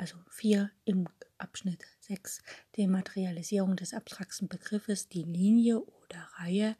[0.00, 1.06] also 4 im
[1.36, 2.42] Abschnitt 6,
[2.78, 6.76] Dematerialisierung des abstrakten Begriffes, die Linie oder Reihe,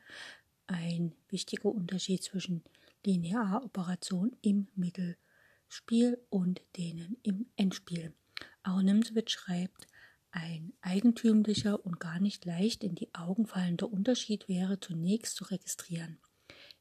[0.66, 2.64] ein wichtiger Unterschied zwischen
[3.05, 8.14] Linearoperation im Mittelspiel und denen im Endspiel.
[8.62, 9.87] Arnemswitz schreibt,
[10.30, 16.19] ein eigentümlicher und gar nicht leicht in die Augen fallender Unterschied wäre zunächst zu registrieren.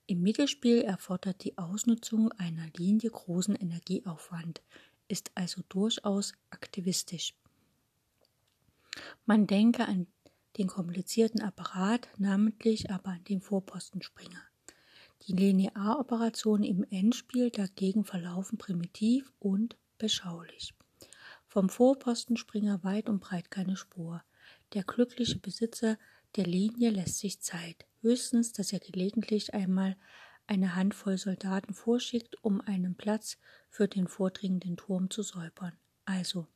[0.06, 4.64] Im Mittelspiel erfordert die Ausnutzung einer Linie großen Energieaufwand
[5.10, 7.34] ist also durchaus aktivistisch.
[9.26, 10.08] Man denke an
[10.58, 14.42] den komplizierten Apparat, namentlich aber an den Vorpostenspringer.
[15.28, 20.74] Die Linearoperationen im Endspiel dagegen verlaufen primitiv und beschaulich.
[21.48, 24.24] Vom Vorpostenspringer weit und breit keine Spur.
[24.74, 25.98] Der glückliche Besitzer
[26.36, 29.98] der Linie lässt sich Zeit, höchstens, dass er gelegentlich einmal
[30.50, 33.38] eine Handvoll Soldaten vorschickt, um einen Platz
[33.70, 35.74] für den vordringenden Turm zu säubern.
[36.06, 36.48] Also,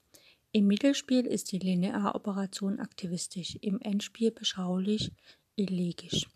[0.51, 5.11] im Mittelspiel ist die Linearoperation aktivistisch, im Endspiel beschaulich,
[5.55, 6.27] elegisch.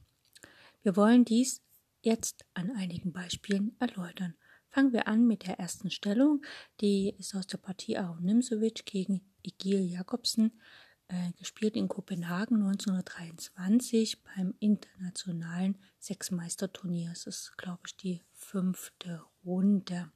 [0.83, 1.61] Wir wollen dies
[2.02, 4.36] jetzt an einigen Beispielen erläutern.
[4.69, 6.44] Fangen wir an mit der ersten Stellung,
[6.80, 10.59] die ist aus der Partie Aaron Nimzowitsch gegen Igil Jakobsen
[11.08, 15.77] äh, gespielt in Kopenhagen 1923 beim internationalen
[16.08, 17.11] Sechsmeisterturnier.
[17.11, 20.09] Es ist, glaube ich, die fünfte Runde.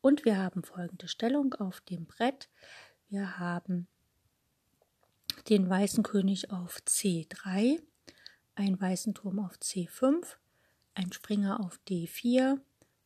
[0.00, 2.48] Und wir haben folgende Stellung auf dem Brett.
[3.08, 3.88] Wir haben
[5.48, 7.80] den weißen König auf C3,
[8.56, 10.36] einen weißen Turm auf C5,
[10.94, 12.60] ein Springer auf D4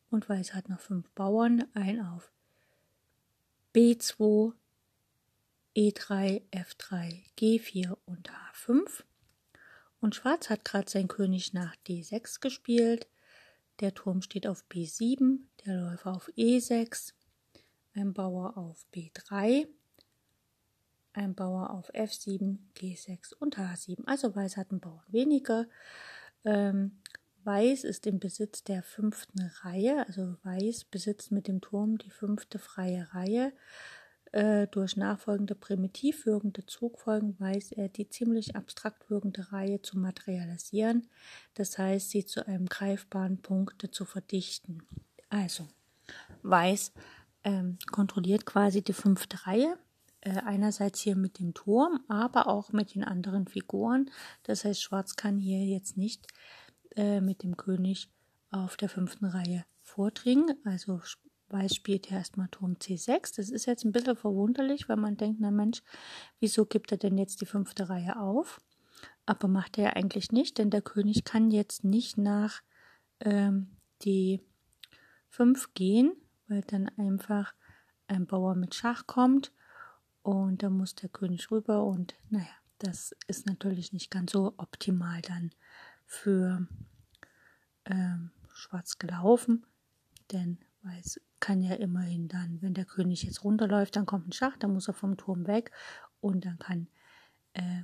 [0.09, 2.31] und Weiß hat noch fünf Bauern, ein auf
[3.73, 4.53] B2,
[5.75, 9.03] E3, F3, G4 und H5.
[10.01, 13.07] Und Schwarz hat gerade sein König nach D6 gespielt.
[13.79, 17.13] Der Turm steht auf B7, der Läufer auf E6,
[17.93, 19.67] ein Bauer auf B3,
[21.13, 24.05] ein Bauer auf F7, G6 und H7.
[24.05, 25.67] Also Weiß hat einen Bauern weniger.
[26.45, 26.99] Ähm,
[27.43, 32.59] Weiß ist im Besitz der fünften Reihe, also Weiß besitzt mit dem Turm die fünfte
[32.59, 33.51] freie Reihe.
[34.31, 41.09] Äh, durch nachfolgende primitiv wirkende Zugfolgen weiß er die ziemlich abstrakt wirkende Reihe zu materialisieren,
[41.53, 44.83] das heißt, sie zu einem greifbaren Punkt zu verdichten.
[45.29, 45.67] Also,
[46.43, 46.91] Weiß
[47.43, 49.77] ähm, kontrolliert quasi die fünfte Reihe,
[50.21, 54.09] äh, einerseits hier mit dem Turm, aber auch mit den anderen Figuren.
[54.43, 56.27] Das heißt, Schwarz kann hier jetzt nicht
[56.95, 58.09] äh, mit dem König
[58.51, 60.55] auf der fünften Reihe vordringen.
[60.65, 61.01] Also
[61.51, 63.35] Weiß spielt ja erstmal Turm C6.
[63.35, 65.81] Das ist jetzt ein bisschen verwunderlich, weil man denkt, na Mensch,
[66.39, 68.61] wieso gibt er denn jetzt die fünfte Reihe auf?
[69.25, 72.61] Aber macht er ja eigentlich nicht, denn der König kann jetzt nicht nach
[73.19, 74.41] ähm, die
[75.29, 76.13] 5 gehen,
[76.47, 77.53] weil dann einfach
[78.07, 79.51] ein Bauer mit Schach kommt
[80.21, 82.45] und da muss der König rüber und naja,
[82.79, 85.51] das ist natürlich nicht ganz so optimal dann
[86.05, 86.67] für
[87.85, 89.65] ähm, Schwarz gelaufen,
[90.31, 94.55] denn Weiß kann ja immerhin dann, wenn der König jetzt runterläuft, dann kommt ein Schach,
[94.57, 95.71] dann muss er vom Turm weg
[96.21, 96.87] und dann kann
[97.53, 97.83] äh,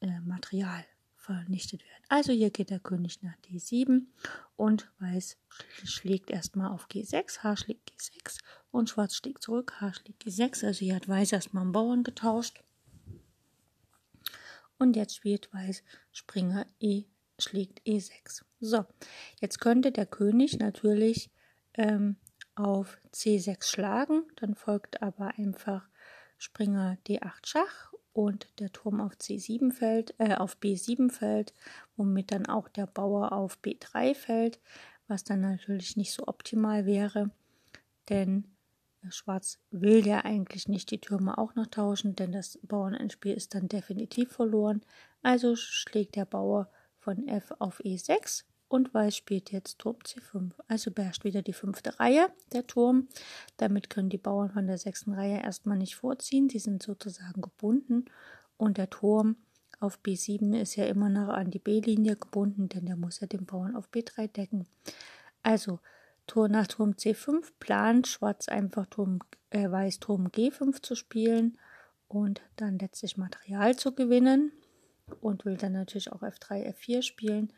[0.00, 0.84] äh, Material
[1.16, 2.04] vernichtet werden.
[2.08, 4.06] Also hier geht der König nach D7
[4.56, 5.38] und Weiß
[5.84, 8.38] schlägt erstmal auf G6, H schlägt G6
[8.70, 10.66] und Schwarz schlägt zurück, H schlägt G6.
[10.66, 12.62] Also hier hat Weiß erstmal einen Bauern getauscht.
[14.78, 17.04] Und jetzt spielt Weiß Springer E
[17.38, 18.42] schlägt E6.
[18.60, 18.84] So,
[19.40, 21.30] jetzt könnte der König natürlich
[21.74, 22.16] ähm,
[22.54, 25.88] auf C6 schlagen, dann folgt aber einfach
[26.38, 31.54] Springer D8 Schach und der Turm auf C7 fällt, äh, auf B7 fällt,
[31.96, 34.60] womit dann auch der Bauer auf B3 fällt,
[35.08, 37.30] was dann natürlich nicht so optimal wäre,
[38.08, 38.52] denn
[39.10, 43.68] Schwarz will ja eigentlich nicht die Türme auch noch tauschen, denn das Bauernendspiel ist dann
[43.68, 44.82] definitiv verloren.
[45.22, 50.52] Also schlägt der Bauer von F auf E6 und Weiß spielt jetzt Turm C5.
[50.66, 53.06] Also beherrscht wieder die fünfte Reihe der Turm.
[53.58, 56.48] Damit können die Bauern von der sechsten Reihe erstmal nicht vorziehen.
[56.48, 58.06] Die sind sozusagen gebunden.
[58.56, 59.36] Und der Turm
[59.78, 63.44] auf B7 ist ja immer noch an die B-Linie gebunden, denn der muss ja den
[63.44, 64.66] Bauern auf B3 decken.
[65.42, 65.78] Also
[66.26, 69.18] Tor nach Turm C5 plant Schwarz einfach Turm,
[69.50, 71.58] äh, Weiß Turm G5 zu spielen
[72.08, 74.50] und dann letztlich Material zu gewinnen
[75.20, 77.52] und will dann natürlich auch F3, F4 spielen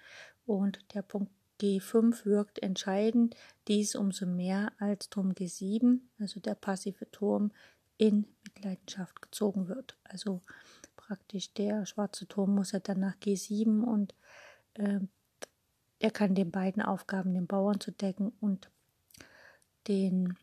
[0.46, 3.37] und der Punkt G5 wirkt entscheidend,
[3.69, 7.52] dies umso mehr als Turm G7, also der passive Turm,
[7.96, 9.96] in Mitleidenschaft gezogen wird.
[10.05, 10.43] Also
[10.96, 14.14] praktisch der schwarze Turm muss er dann nach G7 und
[14.75, 15.00] äh,
[16.00, 18.70] er kann den beiden Aufgaben, den Bauern zu decken und
[19.87, 20.37] den,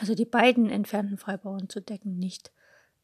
[0.00, 2.52] also die beiden entfernten Freibauern zu decken, nicht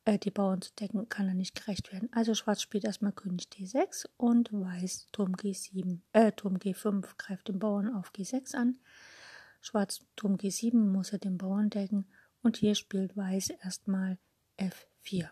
[0.08, 2.08] äh, die Bauern zu decken, kann er nicht gerecht werden.
[2.12, 7.58] Also Schwarz spielt erstmal König D6 und Weiß Turm G7, äh, Turm G5 greift den
[7.58, 8.78] Bauern auf G6 an.
[9.60, 12.06] Schwarz Turm G7 muss er den Bauern decken
[12.40, 14.16] und hier spielt Weiß erstmal
[14.56, 15.28] F4.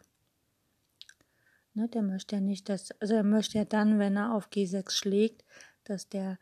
[1.73, 4.91] Ne, der möchte ja nicht, dass, also er möchte ja dann, wenn er auf G6
[4.91, 5.43] schlägt,
[5.85, 6.39] dass der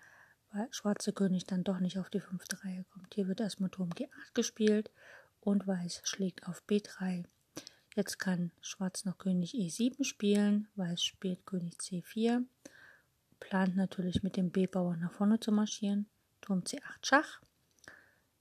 [0.71, 3.15] schwarze König dann doch nicht auf die fünfte Reihe kommt.
[3.15, 4.91] Hier wird erstmal Turm G8 gespielt
[5.41, 7.27] und Weiß schlägt auf B3.
[7.95, 12.45] Jetzt kann Schwarz noch König E7 spielen, Weiß spielt König C4,
[13.39, 16.07] plant natürlich mit dem B-Bauer nach vorne zu marschieren,
[16.41, 17.41] Turm C8 Schach,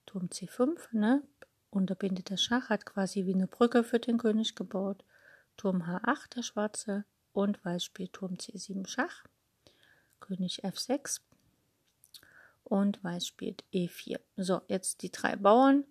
[0.06, 1.22] Turm C5, ne,
[1.70, 5.04] unterbindet der Schach, hat quasi wie eine Brücke für den König gebaut,
[5.58, 7.06] Turm H8 der Schwarze.
[7.32, 9.24] Und Weiß spielt Turm C7 Schach,
[10.20, 11.22] König F6
[12.64, 14.20] und Weiß spielt E4.
[14.38, 15.84] So, jetzt die drei Bauern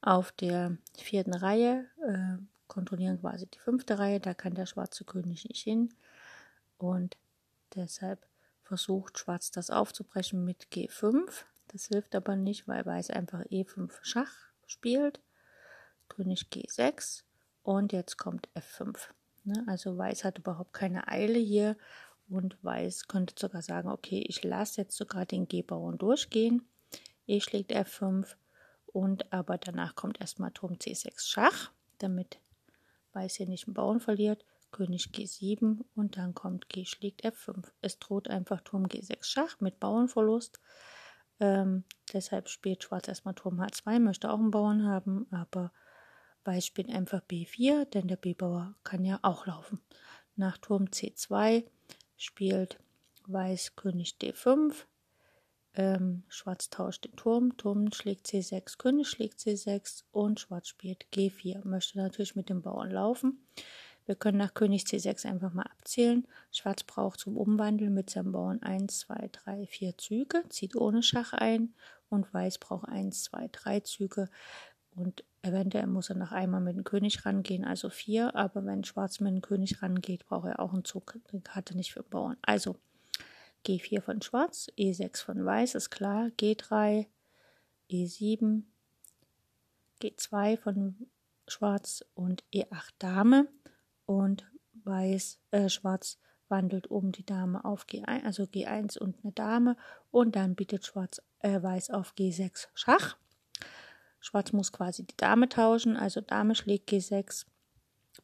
[0.00, 1.90] auf der vierten Reihe.
[2.06, 2.38] Äh,
[2.68, 4.20] kontrollieren quasi die fünfte Reihe.
[4.20, 5.94] Da kann der schwarze König nicht hin
[6.78, 7.16] und
[7.74, 8.26] deshalb
[8.62, 11.44] versucht Schwarz das aufzubrechen mit G5.
[11.68, 14.34] Das hilft aber nicht, weil Weiß einfach E5 Schach
[14.66, 15.20] spielt.
[16.08, 17.22] König G6
[17.62, 19.08] und jetzt kommt F5.
[19.44, 19.64] Ne?
[19.66, 21.76] Also Weiß hat überhaupt keine Eile hier
[22.28, 26.66] und Weiß könnte sogar sagen, okay, ich lasse jetzt sogar den G-Bauern durchgehen.
[27.26, 28.36] E schlägt F5
[28.86, 32.38] und aber danach kommt erstmal Turm C6 Schach, damit
[33.14, 34.44] Weiß hier nicht einen Bauern verliert.
[34.72, 37.64] König G7 und dann kommt G schlägt F5.
[37.80, 40.60] Es droht einfach Turm G6 Schach mit Bauernverlust.
[41.38, 45.72] Ähm, deshalb spielt Schwarz erstmal Turm H2, möchte auch einen Bauern haben, aber
[46.44, 49.80] Weiß spielt einfach B4, denn der B-Bauer kann ja auch laufen.
[50.36, 51.64] Nach Turm C2
[52.16, 52.78] spielt
[53.26, 54.74] Weiß König D5.
[55.76, 57.56] Ähm, Schwarz tauscht den Turm.
[57.56, 61.66] Turm schlägt C6, König schlägt C6 und Schwarz spielt G4.
[61.66, 63.44] Möchte natürlich mit dem Bauern laufen.
[64.06, 66.26] Wir können nach König C6 einfach mal abzählen.
[66.52, 71.32] Schwarz braucht zum Umwandeln mit seinem Bauern 1, 2, 3, 4 Züge, zieht ohne Schach
[71.32, 71.74] ein
[72.10, 74.28] und Weiß braucht 1, 2, 3 Züge
[74.94, 79.20] und eventuell muss er noch einmal mit dem König rangehen, also 4, aber wenn Schwarz
[79.20, 82.10] mit dem König rangeht, braucht er auch einen Zug, den hat er nicht für den
[82.10, 82.36] Bauern.
[82.42, 82.76] Also
[83.64, 87.06] G4 von Schwarz, E6 von Weiß, ist klar, G3,
[87.90, 88.62] E7,
[90.02, 91.06] G2 von
[91.48, 93.48] Schwarz und E8 Dame.
[94.06, 94.46] Und
[94.84, 96.18] Weiß, äh, Schwarz
[96.48, 99.76] wandelt um die Dame auf G1, also G1 und eine Dame.
[100.10, 103.16] Und dann bietet Schwarz, äh, Weiß auf G6 Schach.
[104.20, 107.44] Schwarz muss quasi die Dame tauschen, also Dame schlägt G6,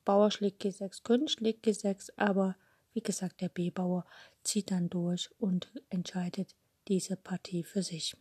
[0.05, 2.57] Bauer schlägt G6, König schlägt G6, aber
[2.95, 4.05] wie gesagt, der B-Bauer
[4.45, 6.55] zieht dann durch und entscheidet
[6.89, 8.17] diese Partie für sich.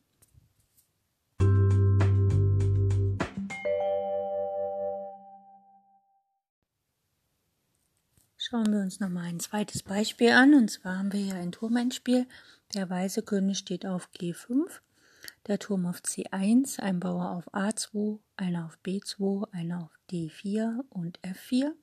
[8.41, 10.55] Schauen wir uns nochmal ein zweites Beispiel an.
[10.55, 12.25] Und zwar haben wir hier ein Turmendspiel.
[12.73, 14.79] Der weiße König steht auf G5,
[15.45, 21.19] der Turm auf C1, ein Bauer auf A2, einer auf B2, einer auf D4 und
[21.19, 21.73] F4.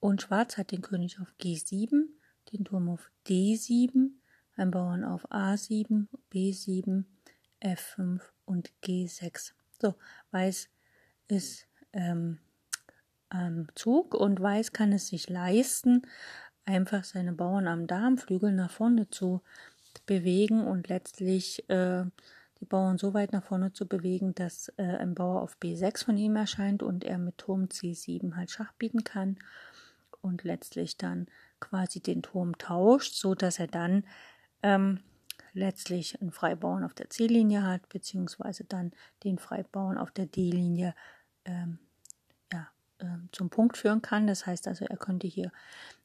[0.00, 2.08] Und Schwarz hat den König auf G7,
[2.54, 4.10] den Turm auf D7,
[4.56, 7.04] ein Bauern auf A7, B7,
[7.60, 9.52] F5 und G6.
[9.80, 9.94] So,
[10.30, 10.68] Weiß
[11.28, 12.38] ist ähm,
[13.28, 16.02] am Zug und Weiß kann es sich leisten,
[16.64, 19.42] einfach seine Bauern am Darmflügel nach vorne zu
[20.06, 22.04] bewegen und letztlich äh,
[22.60, 26.16] die Bauern so weit nach vorne zu bewegen, dass äh, ein Bauer auf B6 von
[26.16, 29.38] ihm erscheint und er mit Turm C7 halt Schach bieten kann
[30.20, 31.26] und letztlich dann
[31.64, 34.04] quasi den Turm tauscht, so dass er dann
[34.62, 35.00] ähm,
[35.52, 38.92] letztlich einen Freibauern auf der C-Linie hat, beziehungsweise dann
[39.22, 40.94] den Freibauern auf der D-Linie
[41.44, 41.78] ähm,
[42.52, 42.68] ja,
[43.00, 44.26] ähm, zum Punkt führen kann.
[44.26, 45.52] Das heißt also, er könnte hier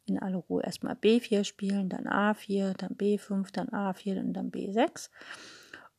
[0.06, 5.10] in aller Ruhe erstmal B4 spielen, dann A4, dann B5, dann A4 und dann B6.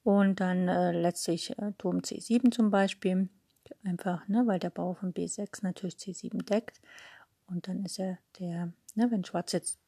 [0.03, 3.29] Und dann äh, letztlich äh, Turm C7 zum Beispiel.
[3.85, 6.81] Einfach, ne, weil der Bau von B6 natürlich C7 deckt.
[7.47, 9.79] Und dann ist er der, ne, wenn Schwarz jetzt,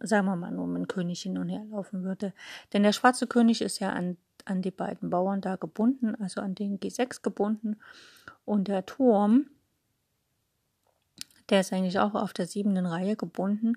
[0.00, 2.32] sagen wir mal, nur mit dem König hin und her laufen würde.
[2.72, 6.54] Denn der schwarze König ist ja an, an die beiden Bauern da gebunden, also an
[6.54, 7.76] den G6 gebunden.
[8.44, 9.46] Und der Turm
[11.50, 13.74] Der ist eigentlich auch auf der siebenten Reihe gebunden,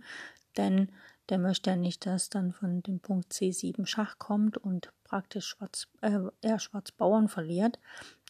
[0.55, 0.89] denn
[1.29, 5.87] der möchte ja nicht, dass dann von dem Punkt C7 Schach kommt und praktisch Schwarz,
[6.01, 7.79] äh, er Schwarz Bauern verliert.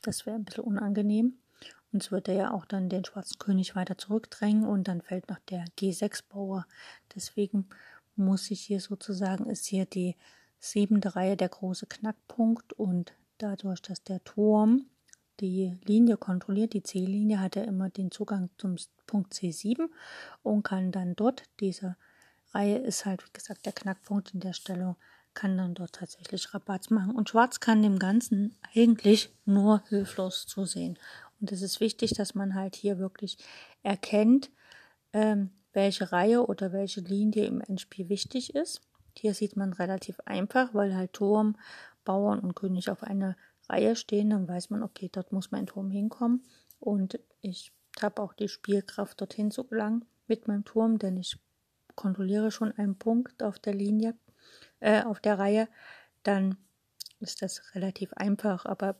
[0.02, 1.38] Das wäre ein bisschen unangenehm.
[1.92, 5.30] Und so wird er ja auch dann den schwarzen König weiter zurückdrängen und dann fällt
[5.30, 6.66] noch der G6-Bauer.
[7.16, 7.68] Deswegen
[8.16, 10.16] muss ich hier sozusagen, ist hier die
[10.60, 14.88] siebente Reihe der große Knackpunkt und dadurch, dass der Turm
[15.40, 18.76] die Linie kontrolliert, die C-Linie, hat er immer den Zugang zum
[19.06, 19.88] Punkt C7
[20.42, 21.96] und kann dann dort, diese
[22.54, 24.96] Reihe ist halt, wie gesagt, der Knackpunkt in der Stellung,
[25.34, 27.16] kann dann dort tatsächlich Rabatz machen.
[27.16, 30.98] Und Schwarz kann dem Ganzen eigentlich nur hilflos zusehen.
[31.40, 33.38] Und es ist wichtig, dass man halt hier wirklich
[33.84, 34.52] erkennt,
[35.14, 38.82] ähm, welche Reihe oder welche Linie im Endspiel wichtig ist.
[39.16, 41.56] Hier sieht man relativ einfach, weil halt Turm,
[42.04, 43.36] Bauern und König auf einer
[43.70, 44.30] Reihe stehen.
[44.30, 46.44] Dann weiß man, okay, dort muss mein Turm hinkommen.
[46.80, 51.40] Und ich habe auch die Spielkraft, dorthin zu gelangen mit meinem Turm, denn ich
[51.96, 54.16] kontrolliere schon einen Punkt auf der Linie,
[54.80, 55.68] äh, auf der Reihe.
[56.24, 56.58] Dann
[57.20, 59.00] ist das relativ einfach, aber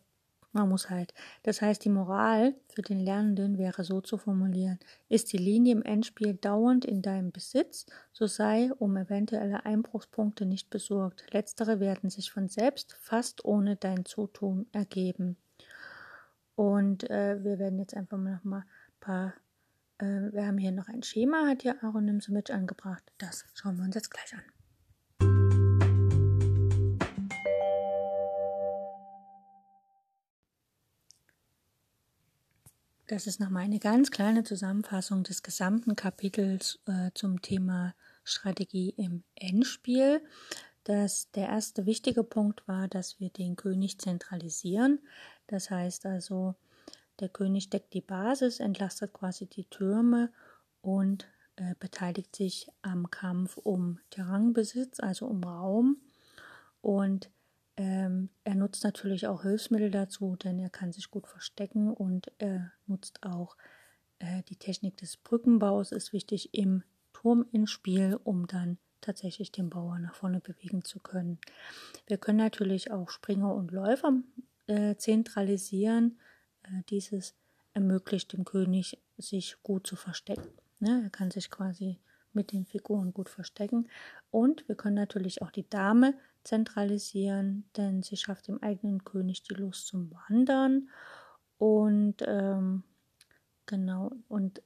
[0.58, 1.14] man muss halt.
[1.44, 5.84] Das heißt, die Moral für den Lernenden wäre so zu formulieren: Ist die Linie im
[5.84, 11.24] Endspiel dauernd in deinem Besitz, so sei um eventuelle Einbruchspunkte nicht besorgt.
[11.32, 15.38] Letztere werden sich von selbst fast ohne dein Zutun ergeben.
[16.56, 19.34] Und äh, wir werden jetzt einfach mal noch mal ein paar.
[20.00, 23.04] Äh, wir haben hier noch ein Schema, hat hier Aaron Nimsewitsch angebracht.
[23.20, 24.57] Das schauen wir uns jetzt gleich an.
[33.08, 37.96] Das ist nochmal eine ganz kleine Zusammenfassung des gesamten Kapitels äh, zum Thema
[38.26, 40.22] Strategie im Endspiel.
[40.84, 45.00] Das, der erste wichtige Punkt war, dass wir den König zentralisieren.
[45.48, 46.56] Das heißt also,
[47.22, 50.30] der König deckt die Basis, entlastet quasi die Türme
[50.82, 56.02] und äh, beteiligt sich am Kampf um Terrainbesitz, also um Raum.
[56.82, 57.30] Und
[57.78, 62.72] ähm, er nutzt natürlich auch Hilfsmittel dazu, denn er kann sich gut verstecken und er
[62.88, 63.56] nutzt auch
[64.20, 69.70] äh, die Technik des Brückenbaus, ist wichtig im Turm ins Spiel, um dann tatsächlich den
[69.70, 71.40] Bauer nach vorne bewegen zu können.
[72.08, 74.14] Wir können natürlich auch Springer und Läufer
[74.66, 76.20] äh, zentralisieren.
[76.64, 77.36] Äh, dieses
[77.74, 80.50] ermöglicht dem König, sich gut zu verstecken.
[80.80, 81.02] Ne?
[81.04, 82.00] Er kann sich quasi
[82.34, 83.88] mit den Figuren gut verstecken.
[84.32, 86.14] Und wir können natürlich auch die Dame
[86.48, 90.90] zentralisieren, denn sie schafft dem eigenen König die Lust zum Wandern
[91.58, 92.84] und ähm,
[93.66, 94.62] genau und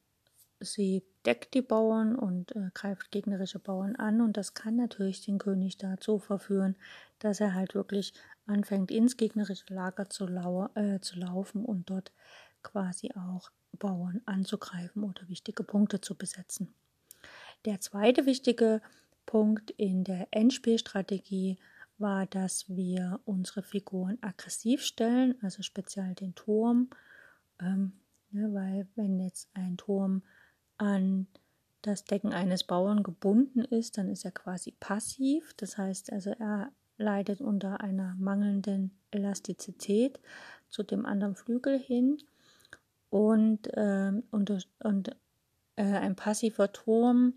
[0.59, 5.39] sie deckt die Bauern und äh, greift gegnerische Bauern an und das kann natürlich den
[5.39, 6.75] König dazu verführen,
[7.19, 8.13] dass er halt wirklich
[8.45, 12.11] anfängt ins gegnerische Lager zu, lau äh, zu laufen und dort
[12.61, 16.73] quasi auch Bauern anzugreifen oder wichtige Punkte zu besetzen.
[17.65, 18.81] Der zweite wichtige
[19.25, 21.57] Punkt in der Endspielstrategie
[22.01, 26.89] war, dass wir unsere Figuren aggressiv stellen, also speziell den Turm,
[27.59, 27.93] ähm,
[28.31, 30.23] ne, weil wenn jetzt ein Turm
[30.77, 31.27] an
[31.81, 35.53] das Decken eines Bauern gebunden ist, dann ist er quasi passiv.
[35.57, 40.19] Das heißt also, er leidet unter einer mangelnden Elastizität
[40.69, 42.17] zu dem anderen Flügel hin
[43.09, 45.09] und, ähm, und, und
[45.75, 47.33] äh, ein passiver Turm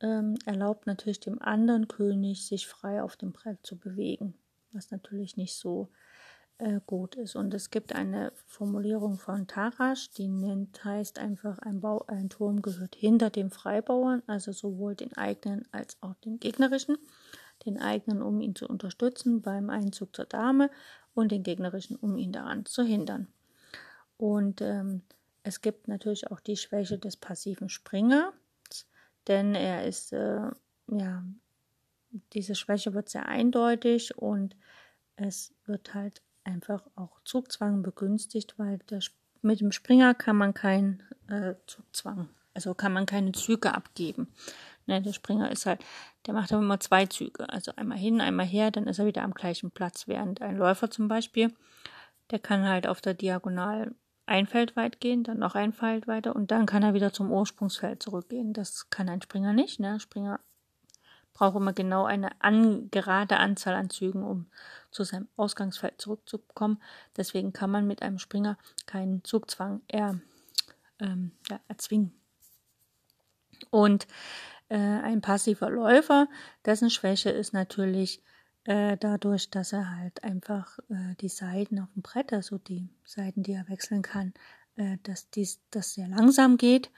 [0.00, 4.34] ähm, erlaubt natürlich dem anderen König, sich frei auf dem Brett zu bewegen,
[4.72, 5.88] was natürlich nicht so
[6.58, 7.36] äh, gut ist.
[7.36, 12.62] Und es gibt eine Formulierung von Tarasch, die nennt, heißt einfach, ein, Bau, ein Turm
[12.62, 16.96] gehört hinter dem Freibauern, also sowohl den eigenen als auch den gegnerischen.
[17.66, 20.70] Den eigenen, um ihn zu unterstützen beim Einzug zur Dame
[21.14, 23.28] und den gegnerischen, um ihn daran zu hindern.
[24.16, 25.02] Und ähm,
[25.44, 28.32] es gibt natürlich auch die Schwäche des passiven Springer
[29.28, 30.50] denn er ist, äh,
[30.88, 31.24] ja,
[32.32, 34.56] diese Schwäche wird sehr eindeutig und
[35.16, 39.00] es wird halt einfach auch Zugzwang begünstigt, weil der,
[39.42, 44.28] mit dem Springer kann man keinen äh, Zugzwang, also kann man keine Züge abgeben.
[44.86, 45.82] Ne, der Springer ist halt,
[46.26, 49.22] der macht aber immer zwei Züge, also einmal hin, einmal her, dann ist er wieder
[49.22, 51.52] am gleichen Platz, während ein Läufer zum Beispiel,
[52.30, 53.94] der kann halt auf der Diagonal
[54.26, 57.30] ein Feld weit gehen, dann noch ein Feld weiter und dann kann er wieder zum
[57.30, 58.52] Ursprungsfeld zurückgehen.
[58.52, 59.80] Das kann ein Springer nicht.
[59.80, 60.00] Ne?
[60.00, 60.40] Springer
[61.34, 64.46] braucht immer genau eine an, gerade Anzahl an Zügen, um
[64.90, 66.80] zu seinem Ausgangsfeld zurückzukommen.
[67.16, 70.20] Deswegen kann man mit einem Springer keinen Zugzwang er,
[71.00, 72.14] ähm, ja, erzwingen.
[73.70, 74.06] Und
[74.68, 76.28] äh, ein passiver Läufer,
[76.64, 78.22] dessen Schwäche ist natürlich
[78.64, 83.42] äh, dadurch, dass er halt einfach äh, die Seiten auf dem Brett, also die Seiten,
[83.42, 84.32] die er wechseln kann,
[84.76, 86.90] äh, dass dies das sehr langsam geht.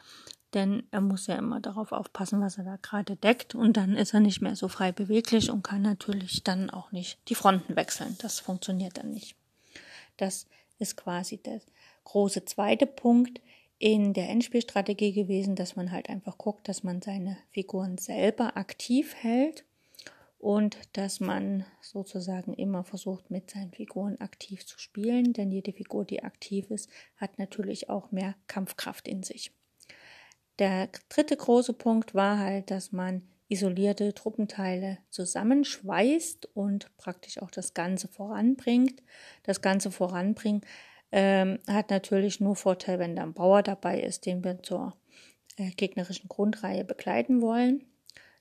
[0.55, 4.15] denn er muss ja immer darauf aufpassen, was er da gerade deckt und dann ist
[4.15, 8.17] er nicht mehr so frei beweglich und kann natürlich dann auch nicht die Fronten wechseln.
[8.23, 9.37] Das funktioniert dann nicht.
[10.17, 10.47] Das
[10.79, 11.61] ist quasi der
[12.05, 13.41] große zweite Punkt
[13.79, 19.15] in der Endspielstrategie gewesen, dass man halt einfach guckt, dass man seine Figuren selber aktiv
[19.17, 19.65] hält
[20.39, 26.05] und dass man sozusagen immer versucht, mit seinen Figuren aktiv zu spielen, denn jede Figur,
[26.05, 29.53] die aktiv ist, hat natürlich auch mehr Kampfkraft in sich.
[30.59, 37.75] Der dritte große Punkt war halt, dass man isolierte Truppenteile zusammenschweißt und praktisch auch das
[37.75, 39.03] Ganze voranbringt.
[39.45, 40.63] Das Ganze voranbringen
[41.13, 44.97] ähm, hat natürlich nur Vorteil, wenn da ein Bauer dabei ist, den wir zur
[45.57, 47.85] äh, gegnerischen Grundreihe begleiten wollen.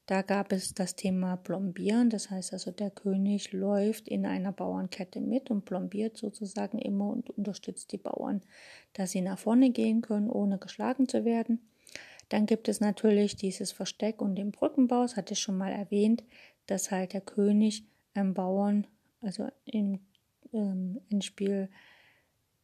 [0.08, 5.20] Da gab es das Thema Plombieren, das heißt also der König läuft in einer Bauernkette
[5.20, 8.42] mit und plombiert sozusagen immer und unterstützt die Bauern,
[8.94, 11.60] dass sie nach vorne gehen können, ohne geschlagen zu werden.
[12.30, 16.24] Dann gibt es natürlich dieses Versteck und den Brückenbau, das hatte ich schon mal erwähnt,
[16.68, 18.86] dass halt der König einem Bauern,
[19.22, 20.00] also im
[20.54, 21.70] ähm, Endspiel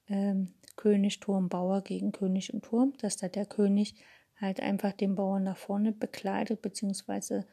[0.07, 3.95] ähm, König, Turm, Bauer gegen König und Turm, dass da der König
[4.41, 7.45] halt einfach den Bauern nach vorne begleitet, beziehungsweise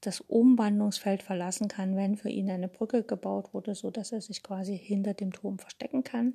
[0.00, 4.42] das Umwandlungsfeld verlassen kann, wenn für ihn eine Brücke gebaut wurde, so dass er sich
[4.42, 6.34] quasi hinter dem Turm verstecken kann.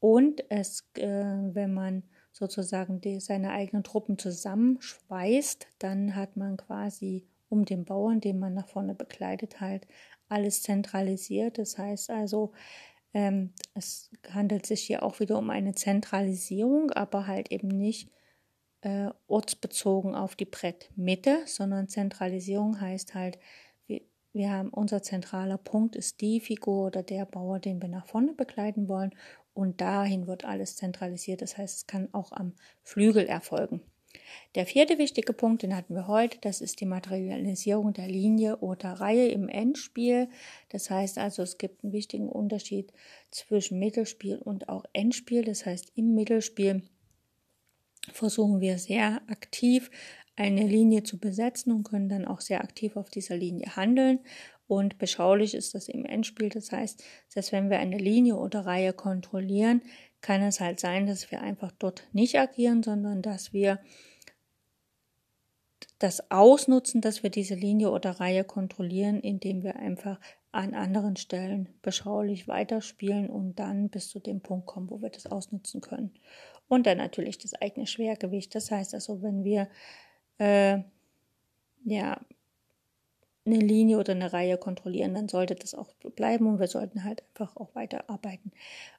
[0.00, 7.26] Und es, äh, wenn man sozusagen die, seine eigenen Truppen zusammenschweißt, dann hat man quasi
[7.48, 9.86] um den Bauern, den man nach vorne begleitet, halt
[10.28, 11.58] alles zentralisiert.
[11.58, 12.52] Das heißt also,
[13.14, 18.10] ähm, es handelt sich hier auch wieder um eine Zentralisierung, aber halt eben nicht
[18.82, 23.38] äh, ortsbezogen auf die Brettmitte, sondern Zentralisierung heißt halt,
[23.86, 28.06] wir, wir haben unser zentraler Punkt ist die Figur oder der Bauer, den wir nach
[28.06, 29.14] vorne begleiten wollen
[29.54, 31.42] und dahin wird alles zentralisiert.
[31.42, 33.80] Das heißt, es kann auch am Flügel erfolgen.
[34.54, 38.92] Der vierte wichtige Punkt, den hatten wir heute, das ist die Materialisierung der Linie oder
[38.92, 40.28] Reihe im Endspiel.
[40.68, 42.92] Das heißt also, es gibt einen wichtigen Unterschied
[43.30, 45.44] zwischen Mittelspiel und auch Endspiel.
[45.44, 46.82] Das heißt, im Mittelspiel
[48.10, 49.90] versuchen wir sehr aktiv
[50.36, 54.20] eine Linie zu besetzen und können dann auch sehr aktiv auf dieser Linie handeln.
[54.66, 56.48] Und beschaulich ist das im Endspiel.
[56.48, 59.82] Das heißt, dass wenn wir eine Linie oder Reihe kontrollieren,
[60.22, 63.80] kann es halt sein, dass wir einfach dort nicht agieren, sondern dass wir
[65.98, 70.18] das ausnutzen, dass wir diese Linie oder Reihe kontrollieren, indem wir einfach
[70.50, 75.26] an anderen Stellen beschaulich weiterspielen und dann bis zu dem Punkt kommen, wo wir das
[75.26, 76.12] ausnutzen können.
[76.72, 78.54] Und dann natürlich das eigene Schwergewicht.
[78.54, 79.68] Das heißt also, wenn wir
[80.38, 80.78] äh,
[81.84, 82.18] ja
[83.44, 87.24] eine Linie oder eine Reihe kontrollieren, dann sollte das auch bleiben und wir sollten halt
[87.28, 88.52] einfach auch weiterarbeiten.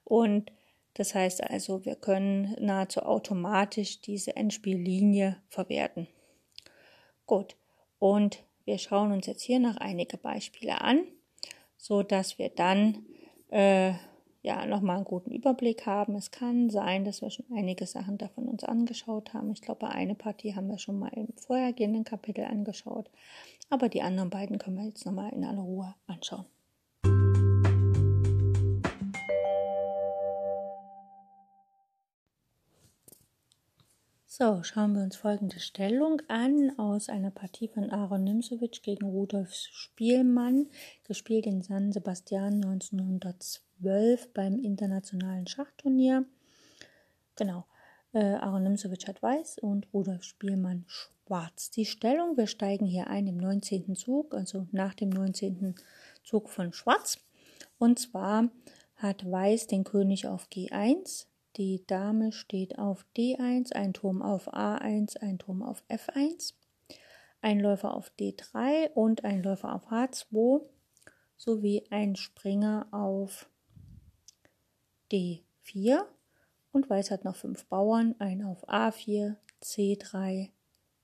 [0.04, 0.52] Und
[0.94, 6.08] das heißt also, wir können nahezu automatisch diese Endspiellinie verwerten.
[7.26, 7.56] Gut,
[7.98, 11.06] und wir schauen uns jetzt hier noch einige Beispiele an,
[11.78, 13.04] so dass wir dann
[13.50, 13.94] äh,
[14.44, 16.16] ja nochmal einen guten Überblick haben.
[16.16, 19.52] Es kann sein, dass wir schon einige Sachen davon uns angeschaut haben.
[19.52, 23.10] Ich glaube, eine Partie haben wir schon mal im vorhergehenden Kapitel angeschaut.
[23.70, 26.46] Aber die anderen beiden können wir jetzt nochmal in aller Ruhe anschauen.
[34.26, 39.54] So, schauen wir uns folgende Stellung an aus einer Partie von Aaron Nimzowitsch gegen Rudolf
[39.54, 40.70] Spielmann,
[41.04, 42.66] gespielt in San Sebastian
[43.84, 46.26] 1912 beim internationalen Schachturnier.
[47.36, 47.66] Genau,
[48.14, 51.70] äh, Aaron Nimzowitsch hat weiß und Rudolf Spielmann schwarz.
[51.72, 53.96] Die Stellung, wir steigen hier ein im 19.
[53.96, 55.76] Zug, also nach dem 19.
[56.24, 57.20] Zug von schwarz.
[57.78, 58.50] Und zwar
[58.96, 61.26] hat weiß den König auf G1,
[61.58, 66.54] die Dame steht auf D1, ein Turm auf A1, ein Turm auf F1,
[67.42, 70.62] ein Läufer auf D3 und ein Läufer auf H2
[71.36, 73.50] sowie ein Springer auf
[75.14, 76.06] D4
[76.72, 80.50] und Weiß hat noch fünf Bauern, ein auf A4, C3,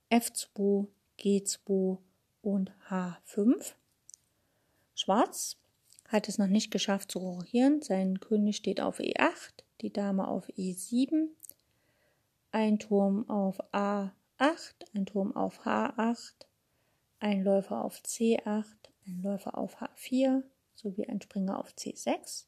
[0.10, 0.88] F2,
[1.20, 2.00] G2
[2.42, 3.74] und H5.
[4.96, 5.58] Schwarz
[6.08, 7.84] hat es noch nicht geschafft zu rochieren.
[7.84, 11.28] Sein König steht auf E8, die Dame auf E7,
[12.52, 14.12] ein Turm auf A8,
[14.96, 16.34] ein Turm auf H8,
[17.20, 18.66] ein Läufer auf C8,
[19.06, 20.42] ein Läufer auf H4
[20.74, 22.46] sowie ein Springer auf C6.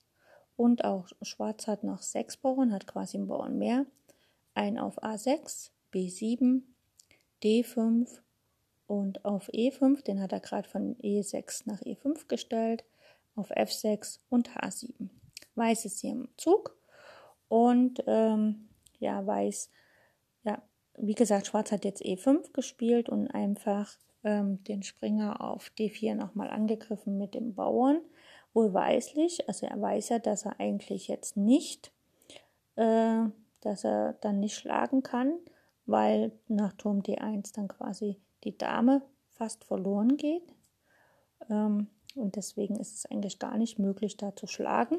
[0.56, 3.86] Und auch Schwarz hat noch sechs Bauern, hat quasi einen Bauern mehr.
[4.54, 6.62] Ein auf A6, B7,
[7.44, 8.20] D5
[8.88, 12.84] und auf E5, den hat er gerade von E6 nach E5 gestellt,
[13.36, 15.10] auf F6 und H7.
[15.56, 16.78] Weiß ist hier im Zug
[17.48, 19.70] und ähm, ja, Weiß
[20.44, 20.62] ja,
[20.98, 26.50] wie gesagt, Schwarz hat jetzt E5 gespielt und einfach ähm, den Springer auf D4 nochmal
[26.50, 28.02] angegriffen mit dem Bauern.
[28.54, 31.92] Wohlweislich, also er weiß ja, dass er eigentlich jetzt nicht,
[32.76, 33.24] äh,
[33.62, 35.38] dass er dann nicht schlagen kann,
[35.86, 40.54] weil nach Turm D1 dann quasi die Dame fast verloren geht.
[41.50, 44.98] Ähm, und deswegen ist es eigentlich gar nicht möglich, da zu schlagen.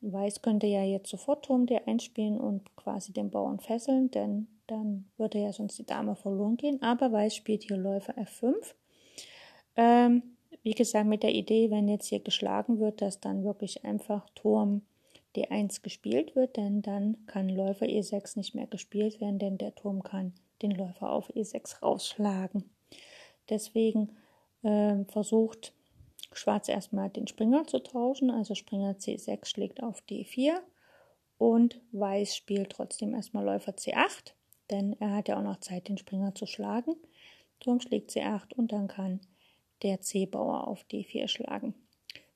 [0.00, 5.10] Weiß könnte ja jetzt sofort Turm D1 spielen und quasi den Bauern fesseln, denn dann
[5.16, 6.82] würde ja sonst die Dame verloren gehen.
[6.82, 8.54] Aber Weiß spielt hier Läufer F5.
[9.76, 10.36] Ähm,
[10.68, 14.82] wie gesagt, mit der Idee, wenn jetzt hier geschlagen wird, dass dann wirklich einfach Turm
[15.34, 20.02] D1 gespielt wird, denn dann kann Läufer E6 nicht mehr gespielt werden, denn der Turm
[20.02, 22.68] kann den Läufer auf E6 rausschlagen.
[23.48, 24.10] Deswegen
[24.62, 25.72] äh, versucht
[26.34, 30.58] Schwarz erstmal den Springer zu tauschen, also Springer C6 schlägt auf D4
[31.38, 34.34] und Weiß spielt trotzdem erstmal Läufer C8,
[34.70, 36.94] denn er hat ja auch noch Zeit, den Springer zu schlagen.
[37.58, 39.20] Turm schlägt C8 und dann kann
[39.82, 41.74] der C-Bauer auf D4 schlagen.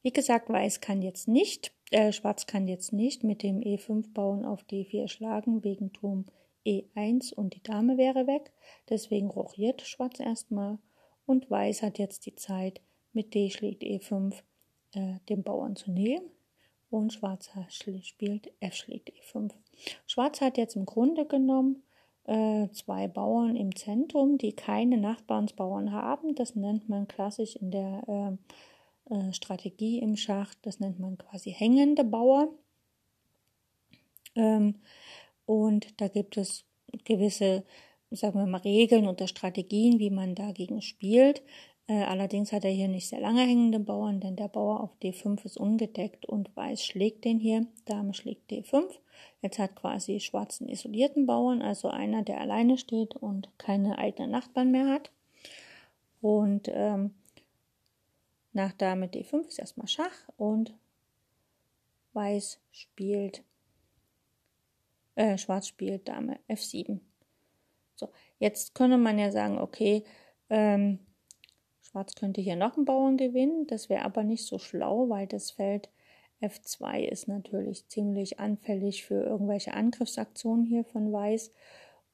[0.02, 4.64] Wie gesagt, Weiß kann jetzt nicht, äh, Schwarz kann jetzt nicht mit dem E5-Bauern auf
[4.64, 6.26] D4 schlagen, wegen Turm
[6.66, 8.52] E1 und die Dame wäre weg.
[8.88, 10.78] Deswegen rochiert Schwarz erstmal
[11.26, 12.80] und Weiß hat jetzt die Zeit,
[13.12, 14.34] mit D schlägt E5
[14.94, 16.30] äh, den Bauern zu nehmen
[16.90, 19.52] und Schwarz spielt F schlägt E5.
[20.06, 21.82] Schwarz hat jetzt im Grunde genommen
[22.24, 26.34] äh, zwei Bauern im Zentrum, die keine Nachbarnsbauern haben.
[26.34, 28.38] Das nennt man klassisch in der
[29.08, 32.48] äh, äh, Strategie im Schach, das nennt man quasi hängende Bauer.
[34.34, 34.76] Ähm,
[35.44, 36.64] und da gibt es
[37.04, 37.64] gewisse,
[38.10, 41.42] sagen wir mal, Regeln oder Strategien, wie man dagegen spielt.
[41.88, 45.44] Äh, allerdings hat er hier nicht sehr lange hängende Bauern, denn der Bauer auf D5
[45.44, 47.66] ist ungedeckt und Weiß schlägt den hier.
[47.84, 48.84] Dame schlägt D5.
[49.40, 54.30] Jetzt hat quasi Schwarz einen isolierten Bauern, also einer, der alleine steht und keine eigenen
[54.30, 55.10] Nachbarn mehr hat.
[56.20, 57.14] Und ähm,
[58.52, 60.74] nach Dame D5 ist erstmal Schach und
[62.12, 63.42] Weiß spielt,
[65.14, 67.00] äh, Schwarz spielt Dame F7.
[67.96, 70.04] So, jetzt könnte man ja sagen, okay,
[70.50, 70.98] ähm,
[71.80, 75.50] Schwarz könnte hier noch einen Bauern gewinnen, das wäre aber nicht so schlau, weil das
[75.50, 75.88] Feld
[76.42, 81.52] F2 ist natürlich ziemlich anfällig für irgendwelche Angriffsaktionen hier von Weiß.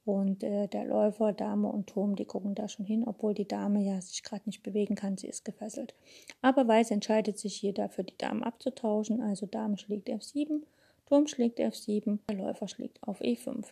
[0.04, 3.82] Und äh, der Läufer, Dame und Turm, die gucken da schon hin, obwohl die Dame
[3.82, 5.94] ja sich gerade nicht bewegen kann, sie ist gefesselt.
[6.40, 9.20] Aber Weiß entscheidet sich hier dafür, die Dame abzutauschen.
[9.20, 10.62] Also Dame schlägt F7,
[11.06, 13.66] Turm schlägt F7, der Läufer schlägt auf E5.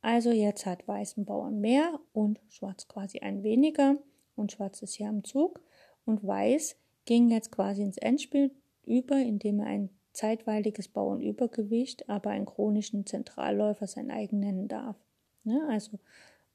[0.00, 3.96] Also jetzt hat Weiß einen Bauern mehr und Schwarz quasi ein weniger
[4.36, 5.60] und Schwarz ist hier am Zug.
[6.06, 8.50] Und Weiß ging jetzt quasi ins Endspiel
[8.86, 14.96] über, indem er ein zeitweiliges Bauernübergewicht, aber einen chronischen Zentralläufer sein eigen nennen darf.
[15.42, 15.66] Ne?
[15.70, 15.98] Also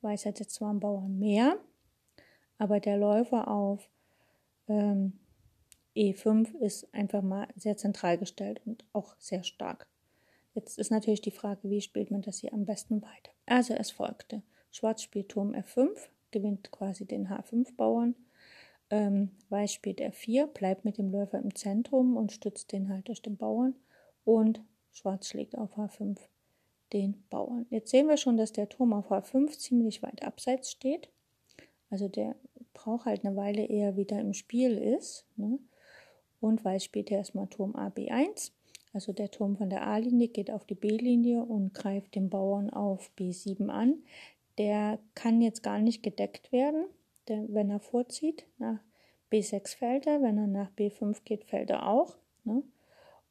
[0.01, 1.57] Weiß hat jetzt zwar einen Bauern mehr,
[2.57, 3.89] aber der Läufer auf
[4.67, 5.19] ähm,
[5.95, 9.87] E5 ist einfach mal sehr zentral gestellt und auch sehr stark.
[10.53, 13.31] Jetzt ist natürlich die Frage, wie spielt man das hier am besten weiter?
[13.45, 14.41] Also es folgte.
[14.71, 15.89] Schwarz spielt Turm F5,
[16.31, 18.15] gewinnt quasi den H5-Bauern.
[18.89, 23.21] Ähm, Weiß spielt F4, bleibt mit dem Läufer im Zentrum und stützt den halt durch
[23.21, 23.75] den Bauern.
[24.25, 26.17] Und Schwarz schlägt auf H5
[26.93, 27.65] den Bauern.
[27.69, 31.09] Jetzt sehen wir schon, dass der Turm auf H5 ziemlich weit abseits steht.
[31.89, 32.35] Also der
[32.73, 35.25] braucht halt eine Weile eher wieder im Spiel ist.
[35.35, 35.59] Ne?
[36.41, 38.51] Und Weiß spielt erstmal Turm AB1.
[38.91, 43.11] Also der Turm von der A-Linie geht auf die B-Linie und greift den Bauern auf
[43.17, 44.01] B7 an
[44.59, 46.85] der kann jetzt gar nicht gedeckt werden,
[47.29, 48.79] denn wenn er vorzieht, nach
[49.31, 52.17] B6 fällt er, wenn er nach B5 geht, fällt er auch.
[52.43, 52.63] Ne?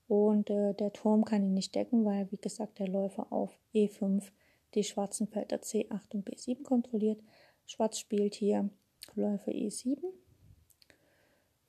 [0.07, 4.31] Und äh, der Turm kann ihn nicht decken, weil, wie gesagt, der Läufer auf E5
[4.75, 7.21] die schwarzen Felder C8 und B7 kontrolliert.
[7.67, 8.71] Schwarz spielt hier
[9.15, 9.99] Läufer E7,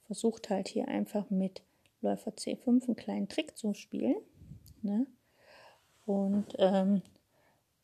[0.05, 1.63] versucht halt hier einfach mit
[2.01, 4.15] Läufer C5 einen kleinen Trick zu spielen.
[4.81, 5.07] Ne?
[6.05, 7.01] Und ähm,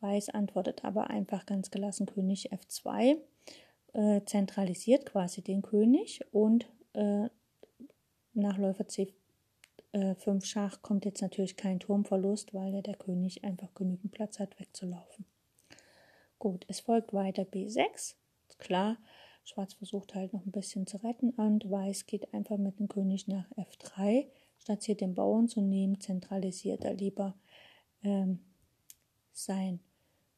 [0.06, 3.18] Weiß antwortet aber einfach ganz gelassen König F2,
[3.96, 7.30] äh, zentralisiert quasi den König und äh,
[8.34, 9.14] nach Läufer C5
[9.94, 14.60] äh, Schach kommt jetzt natürlich kein Turmverlust, weil ja der König einfach genügend Platz hat,
[14.60, 15.26] wegzulaufen.
[16.40, 18.16] Gut, es folgt weiter B6.
[18.58, 18.98] Klar,
[19.46, 23.28] Schwarz versucht halt noch ein bisschen zu retten und Weiß geht einfach mit dem König
[23.28, 24.28] nach F3.
[24.58, 27.36] Statt hier den Bauern zu nehmen, zentralisiert er lieber
[28.04, 28.40] ähm,
[29.32, 29.80] sein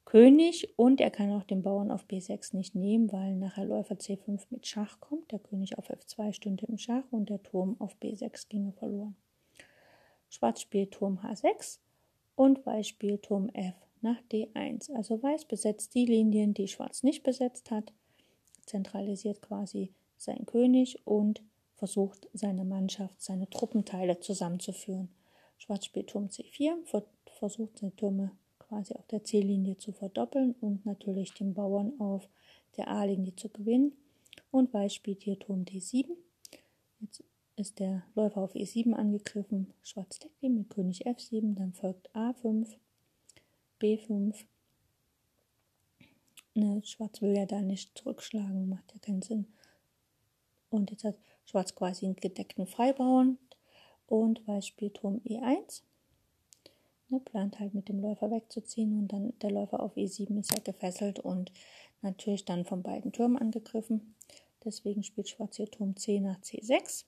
[0.08, 4.40] König und er kann auch den Bauern auf B6 nicht nehmen, weil nachher Läufer C5
[4.52, 5.34] mit Schach kommt.
[5.34, 9.18] Der König auf F2 stünde im Schach und der Turm auf B6 ginge verloren.
[10.30, 11.80] Schwarz spielt Turm H6
[12.38, 13.52] und Weiß spielt Turm
[14.00, 14.94] nach D1.
[14.94, 17.92] Also Weiß besetzt die Linien, die Schwarz nicht besetzt hat,
[18.66, 21.42] zentralisiert quasi seinen König und
[21.76, 25.10] versucht seine Mannschaft, seine Truppenteile zusammenzuführen.
[25.58, 26.78] Schwarz spielt Turm C4,
[27.26, 28.32] versucht seine Türme
[28.68, 32.28] quasi auf der C-Linie zu verdoppeln und natürlich den Bauern auf
[32.78, 33.94] der A-Linie zu gewinnen.
[34.52, 36.06] Und Weiß spielt hier Turm D7.
[37.00, 37.24] Jetzt
[37.56, 39.74] ist der Läufer auf E7 angegriffen.
[39.84, 42.68] Schwarz deckt ihn mit König F7, dann folgt A5,
[43.82, 44.36] B5.
[46.54, 49.48] Ne, Schwarz will ja da nicht zurückschlagen, macht ja keinen Sinn.
[50.70, 53.38] Und jetzt hat Schwarz quasi einen gedeckten Freibauern
[54.08, 55.82] und Weiß spielt Turm E1.
[57.10, 60.60] Ne, plant halt mit dem Läufer wegzuziehen und dann der Läufer auf E7 ist ja
[60.62, 61.54] gefesselt und
[62.02, 64.16] natürlich dann von beiden Türmen angegriffen.
[64.66, 67.06] Deswegen spielt Schwarz hier Turm C nach C6,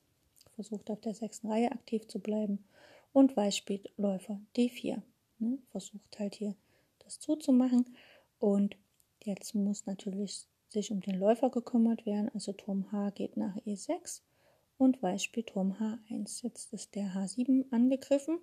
[0.54, 2.64] versucht auf der sechsten Reihe aktiv zu bleiben
[3.12, 5.02] und Weiß spielt Läufer D4,
[5.38, 6.54] ne, versucht halt hier
[7.00, 7.84] das zuzumachen
[8.38, 8.78] und
[9.22, 14.22] jetzt muss natürlich sich um den Läufer gekümmert werden, also Turm H geht nach E6
[14.78, 16.42] und Weiß spielt Turm H1.
[16.42, 18.38] Jetzt ist der H7 angegriffen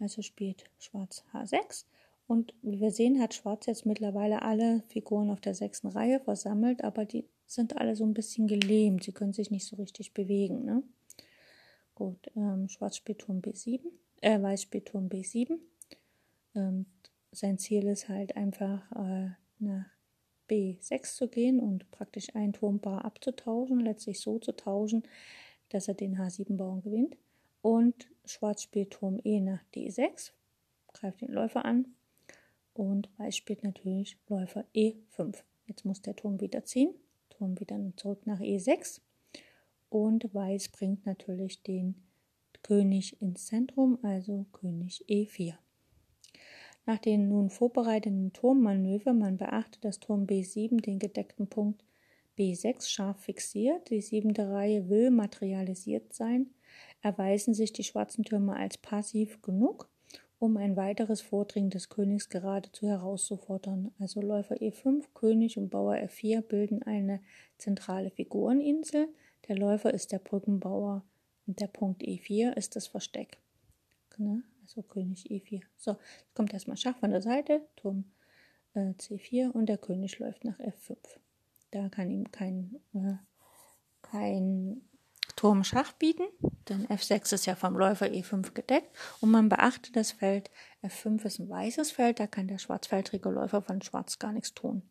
[0.00, 1.84] also spielt Schwarz H6.
[2.26, 6.84] Und wie wir sehen, hat Schwarz jetzt mittlerweile alle Figuren auf der sechsten Reihe versammelt,
[6.84, 9.02] aber die sind alle so ein bisschen gelähmt.
[9.02, 10.64] Sie können sich nicht so richtig bewegen.
[10.64, 10.82] Ne?
[11.96, 13.80] Gut, ähm, Schwarz spielt Turm B7,
[14.20, 15.58] äh, Weiß spielt Turm B7.
[16.54, 16.86] Ähm,
[17.32, 19.86] sein Ziel ist halt einfach äh, nach
[20.48, 25.02] B6 zu gehen und praktisch ein Turmbar abzutauschen, letztlich so zu tauschen,
[25.68, 27.16] dass er den H7-Bauern gewinnt.
[27.62, 30.32] Und Schwarz spielt Turm E nach D6,
[30.92, 31.94] greift den Läufer an.
[32.72, 35.42] Und Weiß spielt natürlich Läufer E5.
[35.66, 36.94] Jetzt muss der Turm wieder ziehen.
[37.28, 39.00] Turm wieder zurück nach E6.
[39.88, 41.96] Und Weiß bringt natürlich den
[42.62, 45.54] König ins Zentrum, also König E4.
[46.86, 51.84] Nach den nun vorbereiteten Turmmanöver, man beachtet, dass Turm B7 den gedeckten Punkt
[52.38, 53.90] B6 scharf fixiert.
[53.90, 56.50] Die siebente Reihe will materialisiert sein
[57.02, 59.88] erweisen sich die schwarzen Türme als passiv genug,
[60.38, 63.92] um ein weiteres Vordringen des Königs geradezu herauszufordern.
[63.98, 67.20] Also Läufer E5, König und Bauer F4 bilden eine
[67.58, 69.08] zentrale Figureninsel.
[69.48, 71.04] Der Läufer ist der Brückenbauer
[71.46, 73.38] und der Punkt E4 ist das Versteck.
[74.16, 74.42] Ne?
[74.62, 75.62] Also König E4.
[75.76, 78.04] So, jetzt kommt erstmal Schach von der Seite, Turm
[78.74, 80.96] äh, C4 und der König läuft nach F5.
[81.70, 83.14] Da kann ihm kein, äh,
[84.02, 84.82] kein
[85.40, 86.24] Turm Schach bieten,
[86.68, 90.50] denn F6 ist ja vom Läufer E5 gedeckt und man beachte das Feld
[90.82, 94.82] F5 ist ein weißes Feld, da kann der schwarzfeldrige Läufer von Schwarz gar nichts tun.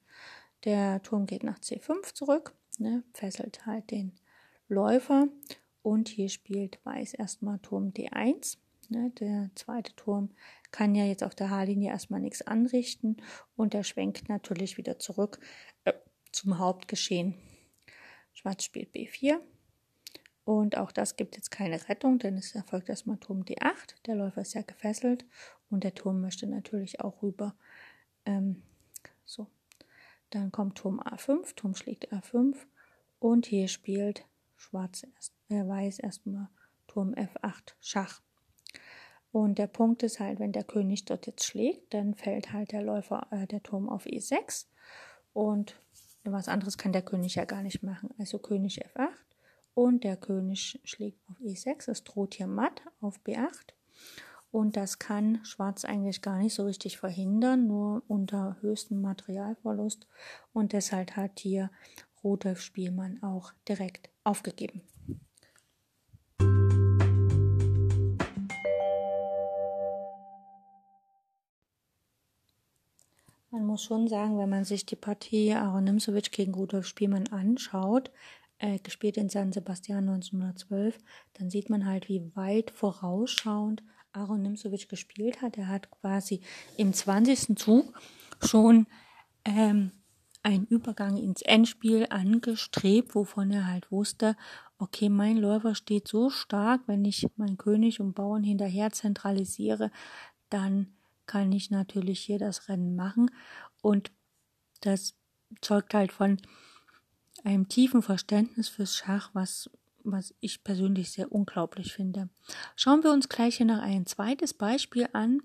[0.66, 4.14] Der Turm geht nach C5 zurück, ne, fesselt halt den
[4.68, 5.28] Läufer
[5.84, 8.58] und hier spielt Weiß erstmal Turm D1.
[8.90, 10.32] Ne, der zweite Turm
[10.72, 13.18] kann ja jetzt auf der H-Linie erstmal nichts anrichten
[13.56, 15.40] und er schwenkt natürlich wieder zurück
[15.84, 15.94] äh,
[16.32, 17.36] zum Hauptgeschehen.
[18.34, 19.40] Schwarz spielt B4,
[20.50, 24.02] und auch das gibt jetzt keine Rettung, denn es erfolgt erstmal Turm D8.
[24.08, 25.24] Der Läufer ist ja gefesselt
[25.70, 27.54] und der Turm möchte natürlich auch rüber.
[28.26, 28.64] Ähm,
[29.26, 29.46] so,
[30.32, 32.56] dann kommt Turm A5, Turm schlägt A5
[33.20, 36.50] und hier spielt Schwarz erst, äh, Weiß erstmal
[36.88, 38.24] Turm F8 Schach.
[39.32, 42.82] Und der Punkt ist halt, wenn der König dort jetzt schlägt, dann fällt halt der
[42.82, 44.66] Läufer, äh, der Turm auf E6
[45.32, 45.80] und
[46.24, 48.10] was anderes kann der König ja gar nicht machen.
[48.18, 49.29] Also König F8
[49.74, 51.90] und der König schlägt auf E6.
[51.90, 53.74] Es droht hier matt auf B8.
[54.52, 60.08] Und das kann Schwarz eigentlich gar nicht so richtig verhindern, nur unter höchstem Materialverlust.
[60.54, 61.70] Und deshalb hat hier
[62.24, 64.82] Rudolf Spielmann auch direkt aufgegeben.
[73.52, 78.12] Man muss schon sagen, wenn man sich die Partie Aaron Nimzowitsch gegen Rudolf Spielmann anschaut,
[78.60, 80.98] äh, gespielt in San Sebastian 1912,
[81.34, 85.58] dann sieht man halt, wie weit vorausschauend Aaron Nimzowitsch gespielt hat.
[85.58, 86.42] Er hat quasi
[86.78, 87.58] im 20.
[87.58, 87.94] Zug
[88.42, 88.88] schon
[89.46, 89.92] ähm,
[90.44, 94.36] einen Übergang ins Endspiel angestrebt, wovon er halt wusste,
[94.78, 99.92] okay, mein Läufer steht so stark, wenn ich meinen König und Bauern hinterher zentralisiere,
[100.50, 100.94] dann
[101.26, 103.30] kann ich natürlich hier das Rennen machen.
[103.82, 104.12] Und
[104.82, 105.14] das
[105.62, 106.38] zeugt halt von
[107.46, 109.70] einem tiefen Verständnis fürs Schach, was,
[110.04, 112.30] was ich persönlich sehr unglaublich finde.
[112.76, 115.42] Schauen wir uns gleich hier noch ein zweites Beispiel an,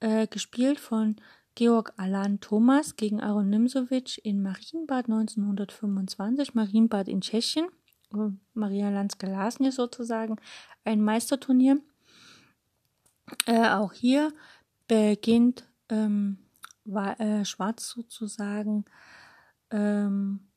[0.00, 1.16] äh, gespielt von
[1.54, 7.66] Georg Alan Thomas gegen Aaron Nimzowitsch in Marienbad 1925, Marienbad in Tschechien,
[8.54, 10.36] Maria Lanz-Gelasny sozusagen,
[10.84, 11.80] ein Meisterturnier.
[13.46, 14.32] Äh, auch hier
[14.88, 16.38] beginnt ähm,
[16.84, 18.84] war, äh, Schwarz sozusagen
[19.70, 20.49] ähm,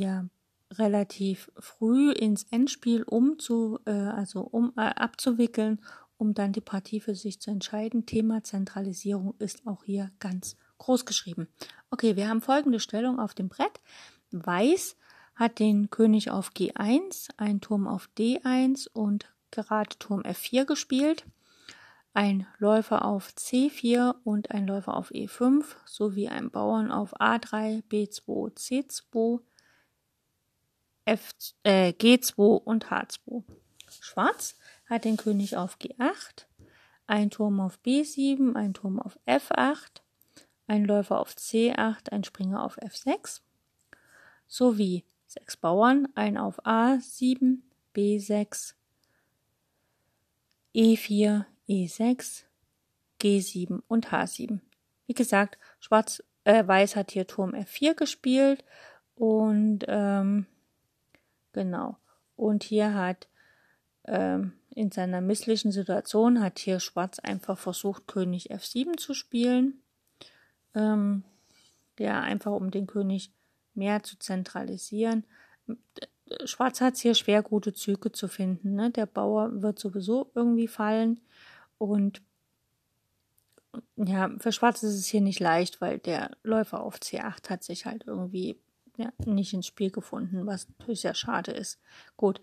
[0.00, 0.26] ja
[0.72, 5.80] relativ früh ins Endspiel umzu, äh, also um äh, abzuwickeln,
[6.16, 8.06] um dann die Partie für sich zu entscheiden.
[8.06, 11.48] Thema Zentralisierung ist auch hier ganz groß geschrieben.
[11.90, 13.80] Okay, wir haben folgende Stellung auf dem Brett.
[14.30, 14.96] Weiß
[15.34, 21.24] hat den König auf G1, ein Turm auf D1 und gerade Turm F4 gespielt,
[22.12, 28.56] ein Läufer auf C4 und ein Läufer auf E5 sowie ein Bauern auf A3, B2,
[28.56, 29.40] C2,
[31.04, 31.30] F,
[31.62, 33.44] äh, G2 und H2.
[34.00, 34.56] Schwarz
[34.88, 36.46] hat den König auf G8,
[37.06, 40.02] ein Turm auf B7, ein Turm auf F8,
[40.66, 43.40] ein Läufer auf C8, ein Springer auf F6
[44.46, 47.58] sowie sechs Bauern, ein auf A7,
[47.94, 48.74] B6,
[50.74, 52.44] E4, E6,
[53.20, 54.60] G7 und H7.
[55.06, 58.64] Wie gesagt, Schwarz, äh, Weiß hat hier Turm F4 gespielt
[59.14, 60.46] und ähm,
[61.54, 61.96] genau.
[62.36, 63.28] Und hier hat
[64.04, 69.80] ähm, in seiner misslichen Situation hat hier Schwarz einfach versucht, König F7 zu spielen.
[70.74, 71.24] Ähm,
[71.98, 73.32] der einfach um den König
[73.74, 75.24] mehr zu zentralisieren.
[76.44, 78.74] Schwarz hat es hier schwer, gute Züge zu finden.
[78.74, 78.90] Ne?
[78.90, 81.20] Der Bauer wird sowieso irgendwie fallen.
[81.78, 82.22] Und
[83.96, 87.86] ja, für Schwarz ist es hier nicht leicht, weil der Läufer auf C8 hat sich
[87.86, 88.58] halt irgendwie
[88.96, 91.80] ja, nicht ins Spiel gefunden, was natürlich sehr schade ist.
[92.16, 92.40] Gut.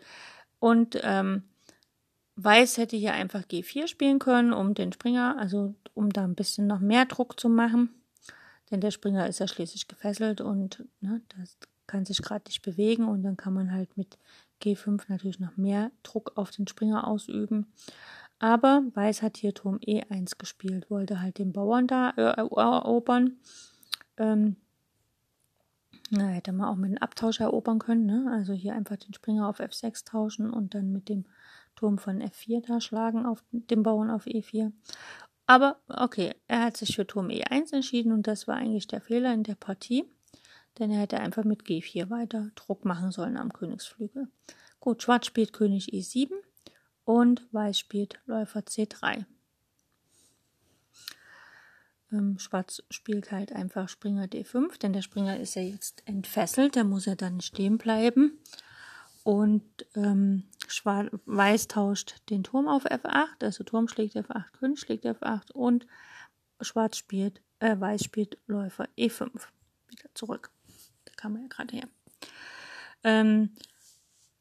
[0.60, 1.44] Und ähm,
[2.36, 6.66] Weiß hätte hier einfach G4 spielen können, um den Springer, also um da ein bisschen
[6.66, 7.90] noch mehr Druck zu machen.
[8.70, 13.08] Denn der Springer ist ja schließlich gefesselt und ne, das kann sich gerade nicht bewegen
[13.08, 14.18] und dann kann man halt mit
[14.64, 17.68] G5 natürlich noch mehr Druck auf den Springer ausüben.
[18.40, 23.38] Aber Weiß hat hier Turm E1 gespielt, wollte halt den Bauern da äh, erobern.
[24.18, 24.56] Ähm,
[26.12, 28.06] na, hätte man auch mit dem Abtausch erobern können.
[28.06, 28.30] Ne?
[28.34, 31.26] Also hier einfach den Springer auf F6 tauschen und dann mit dem
[31.76, 34.74] Turm von F4 da schlagen auf den Bauern auf E4.
[35.46, 39.34] Aber okay, er hat sich für Turm E1 entschieden und das war eigentlich der Fehler
[39.34, 40.06] in der Partie,
[40.80, 44.28] denn er hätte einfach mit G4 weiter Druck machen sollen am Königsflügel.
[44.80, 46.32] Gut, Schwarz spielt König E7
[47.06, 49.26] und Weiß spielt Läufer C3.
[52.12, 56.84] Ähm, Schwarz spielt halt einfach Springer D5, denn der Springer ist ja jetzt entfesselt, der
[56.84, 58.40] muss ja dann stehen bleiben.
[59.24, 59.64] Und
[59.96, 65.52] ähm, Schwarz, Weiß tauscht den Turm auf F8, also Turm schlägt F8, König schlägt F8
[65.52, 65.86] und
[66.60, 69.30] Schwarz spielt, äh, Weiß spielt Läufer E5.
[69.88, 70.50] Wieder zurück.
[71.06, 71.88] Da kam er ja gerade her.
[73.04, 73.52] Ähm,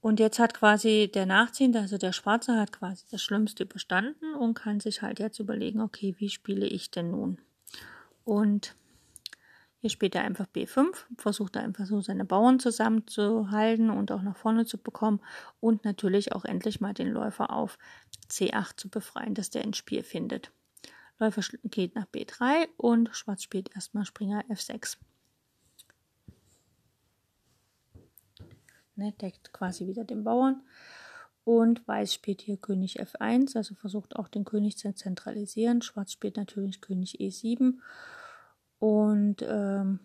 [0.00, 4.54] und jetzt hat quasi der Nachziehende, also der Schwarze, hat quasi das Schlimmste überstanden und
[4.54, 7.38] kann sich halt jetzt überlegen, okay, wie spiele ich denn nun?
[8.30, 8.76] Und
[9.80, 14.36] hier spielt er einfach B5, versucht er einfach so seine Bauern zusammenzuhalten und auch nach
[14.36, 15.18] vorne zu bekommen
[15.58, 17.76] und natürlich auch endlich mal den Läufer auf
[18.30, 20.52] C8 zu befreien, dass der ins Spiel findet.
[21.18, 24.96] Läufer geht nach B3 und Schwarz spielt erstmal Springer F6.
[28.94, 30.62] Ne, deckt quasi wieder den Bauern.
[31.44, 35.82] Und Weiß spielt hier König F1, also versucht auch den König zu zentralisieren.
[35.82, 37.78] Schwarz spielt natürlich König E7
[38.80, 40.00] und ähm,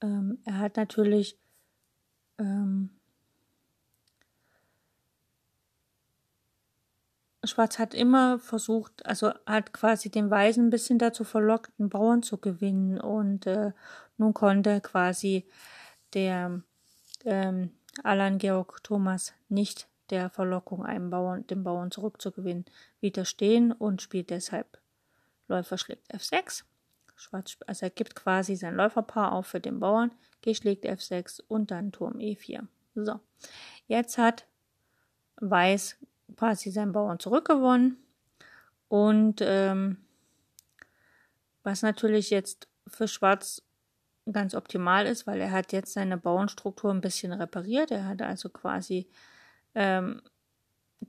[0.00, 1.38] ähm, er hat natürlich
[2.38, 2.90] ähm,
[7.44, 12.22] Schwarz hat immer versucht, also hat quasi den Weißen ein bisschen dazu verlockt, einen Bauern
[12.22, 13.00] zu gewinnen.
[13.00, 13.72] Und äh,
[14.16, 15.46] nun konnte quasi
[16.14, 16.62] der
[17.24, 17.72] ähm,
[18.04, 22.66] Alan Georg Thomas nicht der Verlockung, einem Bauern, den Bauern zurückzugewinnen,
[23.00, 24.78] widerstehen und spielt deshalb
[25.48, 26.64] Läufer schlägt F6.
[27.16, 31.70] Schwarz, also er gibt quasi sein Läuferpaar auf für den Bauern, G schlägt F6 und
[31.70, 32.66] dann Turm E4.
[32.94, 33.20] So,
[33.86, 34.46] jetzt hat
[35.36, 35.96] Weiß
[36.36, 37.96] quasi seinen Bauern zurückgewonnen
[38.88, 39.96] und ähm,
[41.62, 43.62] was natürlich jetzt für Schwarz
[44.30, 47.90] ganz optimal ist, weil er hat jetzt seine Bauernstruktur ein bisschen repariert.
[47.90, 49.08] Er hat also quasi
[49.74, 50.22] ähm,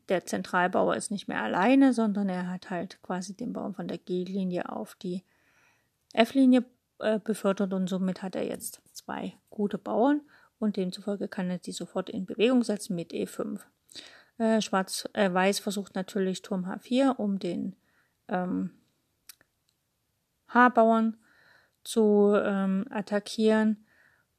[0.10, 3.98] der Zentralbauer ist nicht mehr alleine, sondern er hat halt quasi den Baum von der
[3.98, 5.24] G-Linie auf die
[6.14, 6.66] F-Linie
[7.00, 10.22] äh, befördert und somit hat er jetzt zwei gute Bauern
[10.60, 13.60] und demzufolge kann er sie sofort in Bewegung setzen mit E5.
[14.38, 17.76] Äh, Schwarz, äh, Weiß versucht natürlich Turm H4, um den
[18.28, 18.72] ähm,
[20.48, 21.18] H-Bauern
[21.84, 23.86] zu ähm, attackieren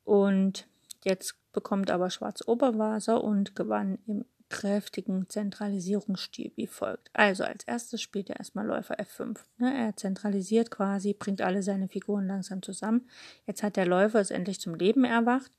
[0.04, 0.66] und
[1.04, 7.10] jetzt bekommt aber Schwarz Oberwasser und gewann im kräftigen Zentralisierungsstil wie folgt.
[7.12, 9.38] Also als erstes spielt er erstmal Läufer F5.
[9.56, 9.74] Ne?
[9.74, 13.08] Er zentralisiert quasi, bringt alle seine Figuren langsam zusammen.
[13.46, 15.50] Jetzt hat der Läufer es endlich zum Leben erwacht.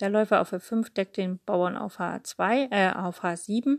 [0.00, 3.78] Der Läufer auf F5 deckt den Bauern auf H2, äh, auf H7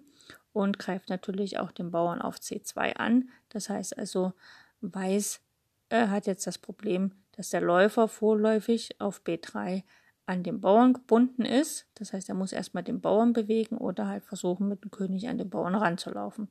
[0.51, 3.29] und greift natürlich auch den Bauern auf C2 an.
[3.49, 4.33] Das heißt also,
[4.81, 5.41] Weiß
[5.89, 9.83] äh, hat jetzt das Problem, dass der Läufer vorläufig auf B3
[10.27, 11.87] an den Bauern gebunden ist.
[11.95, 15.37] Das heißt, er muss erstmal den Bauern bewegen oder halt versuchen, mit dem König an
[15.37, 16.49] den Bauern ranzulaufen.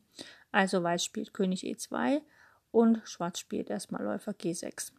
[0.51, 2.23] Also Weiß spielt König E2
[2.73, 4.93] und Schwarz spielt erstmal Läufer G6.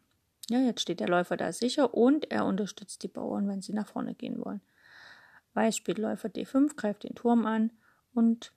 [0.50, 3.88] Ja, jetzt steht der Läufer da sicher und er unterstützt die Bauern, wenn sie nach
[3.88, 4.62] vorne gehen wollen.
[5.56, 7.72] Weiß spielt Läufer D5, greift den Turm an
[8.14, 8.54] und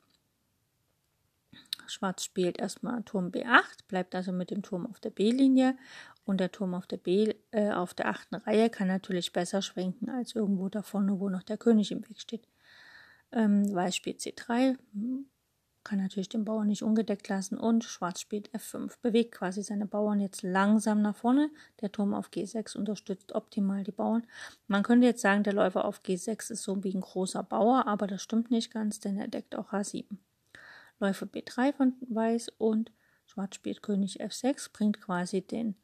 [1.92, 5.76] Schwarz spielt erstmal Turm B8, bleibt also mit dem Turm auf der B-Linie
[6.24, 10.10] und der Turm auf der B äh, auf der achten Reihe kann natürlich besser schwenken
[10.10, 12.46] als irgendwo da vorne, wo noch der König im Weg steht.
[13.32, 14.76] Ähm, Weiß spielt C3,
[15.84, 20.20] kann natürlich den Bauern nicht ungedeckt lassen und Schwarz spielt F5, bewegt quasi seine Bauern
[20.20, 21.50] jetzt langsam nach vorne.
[21.80, 24.26] Der Turm auf G6 unterstützt optimal die Bauern.
[24.66, 28.06] Man könnte jetzt sagen, der Läufer auf G6 ist so wie ein großer Bauer, aber
[28.06, 30.04] das stimmt nicht ganz, denn er deckt auch H7.
[31.00, 32.92] Läufer B3 von Weiß und
[33.26, 35.74] Schwarz spielt König F6, bringt quasi den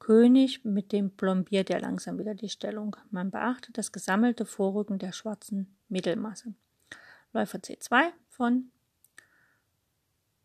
[0.00, 2.96] König mit dem plombiert er langsam wieder die Stellung.
[3.10, 6.54] Man beachtet das gesammelte Vorrücken der schwarzen Mittelmasse.
[7.32, 8.70] Läufer C2 von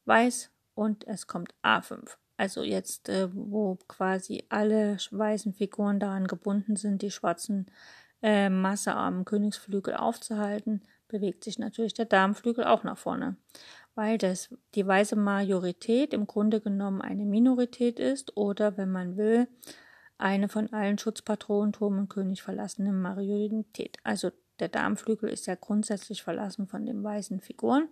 [0.06, 2.18] Weiß und es kommt A5.
[2.38, 7.66] Also jetzt, äh, wo quasi alle weißen Figuren daran gebunden sind, die schwarzen
[8.22, 13.36] äh, Masse am Königsflügel aufzuhalten, bewegt sich natürlich der Damenflügel auch nach vorne
[14.00, 19.50] weil das die weiße Majorität im Grunde genommen eine Minorität ist oder, wenn man will,
[20.18, 23.98] eine von allen Schutzpatronen, Turm und König verlassene Majorität.
[24.06, 27.90] Also der Darmflügel ist ja grundsätzlich verlassen von den weißen Figuren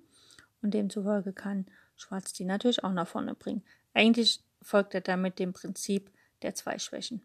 [0.62, 1.66] und demzufolge kann
[1.98, 3.66] Schwarz die natürlich auch nach vorne bringen.
[3.94, 6.10] Eigentlich folgt er damit dem Prinzip
[6.42, 7.22] der zwei Schwächen.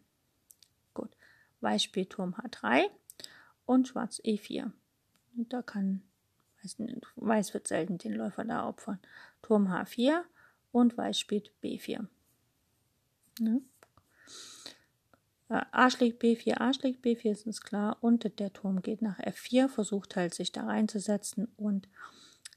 [0.93, 1.15] Gut,
[1.61, 2.83] Weiß spielt Turm H3
[3.65, 4.73] und Schwarz E4.
[5.37, 6.01] Und da kann
[7.15, 8.99] Weiß wird selten den Läufer da opfern.
[9.41, 10.21] Turm H4
[10.71, 12.05] und Weiß spielt B4.
[13.39, 13.61] Ne?
[15.49, 17.97] A schlägt B4, A schlägt B4, ist uns klar.
[18.01, 21.87] Und der Turm geht nach F4, versucht halt sich da reinzusetzen und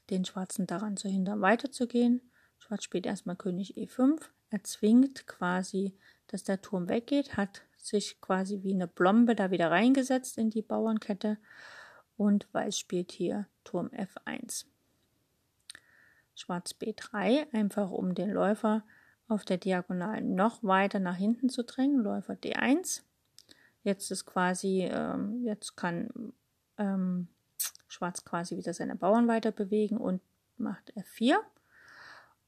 [0.09, 2.21] den Schwarzen daran zu hindern, weiterzugehen.
[2.57, 4.19] Schwarz spielt erstmal König E5.
[4.49, 5.95] Er zwingt quasi,
[6.27, 10.61] dass der Turm weggeht, hat sich quasi wie eine Blombe da wieder reingesetzt in die
[10.61, 11.37] Bauernkette
[12.15, 14.65] und Weiß spielt hier Turm F1.
[16.35, 18.83] Schwarz B3, einfach um den Läufer
[19.27, 22.01] auf der Diagonalen noch weiter nach hinten zu drängen.
[22.01, 23.01] Läufer D1.
[23.83, 26.31] Jetzt ist quasi, ähm, jetzt kann
[26.77, 27.27] ähm,
[27.89, 30.21] Schwarz quasi wieder seine Bauern weiter bewegen und
[30.55, 31.35] macht F4.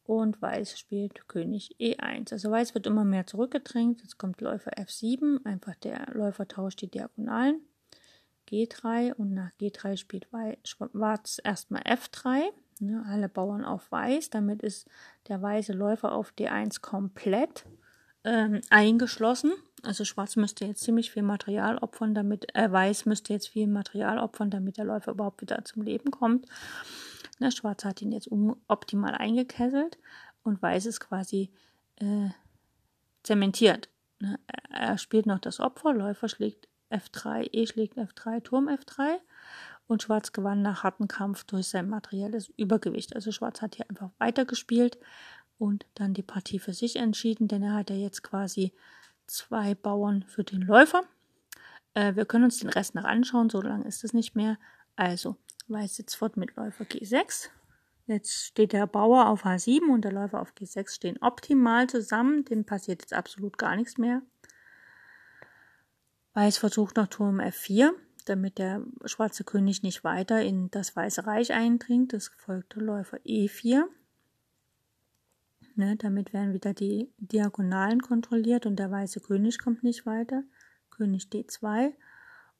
[0.05, 2.31] Und Weiß spielt König E1.
[2.31, 4.01] Also Weiß wird immer mehr zurückgedrängt.
[4.01, 5.43] Jetzt kommt Läufer F7.
[5.43, 7.61] Einfach der Läufer tauscht die Diagonalen.
[8.49, 10.27] G3 und nach G3 spielt
[10.63, 12.41] Schwarz erstmal F3.
[12.81, 14.29] Ne, alle Bauern auf Weiß.
[14.29, 14.87] Damit ist
[15.27, 17.65] der weiße Läufer auf D1 komplett
[18.23, 19.51] ähm, eingeschlossen.
[19.83, 24.17] Also Schwarz müsste jetzt ziemlich viel Material opfern, damit äh, Weiß müsste jetzt viel Material
[24.17, 26.45] opfern, damit der Läufer überhaupt wieder zum Leben kommt.
[27.39, 28.29] Ne, Schwarz hat ihn jetzt
[28.67, 29.97] optimal eingekesselt
[30.43, 31.51] und Weiß ist quasi
[31.97, 32.29] äh,
[33.23, 33.89] zementiert.
[34.19, 34.39] Ne,
[34.69, 39.17] er spielt noch das Opfer, Läufer schlägt F3, E schlägt F3, Turm F3
[39.87, 43.15] und Schwarz gewann nach hartem Kampf durch sein materielles Übergewicht.
[43.15, 44.97] Also Schwarz hat hier einfach weitergespielt
[45.57, 48.73] und dann die Partie für sich entschieden, denn er hat ja jetzt quasi
[49.27, 51.03] zwei Bauern für den Läufer.
[51.93, 54.57] Äh, wir können uns den Rest noch anschauen, so lange ist es nicht mehr.
[54.95, 55.37] Also,
[55.69, 57.49] Weiß jetzt fort mit Läufer G6.
[58.07, 62.43] Jetzt steht der Bauer auf H7 und der Läufer auf G6 stehen optimal zusammen.
[62.43, 64.23] Dem passiert jetzt absolut gar nichts mehr.
[66.39, 67.91] Weiß versucht noch Turm F4,
[68.23, 72.13] damit der schwarze König nicht weiter in das Weiße Reich eindringt.
[72.13, 73.83] Das folgte Läufer E4.
[75.75, 80.43] Ne, damit werden wieder die Diagonalen kontrolliert und der weiße König kommt nicht weiter.
[80.91, 81.91] König D2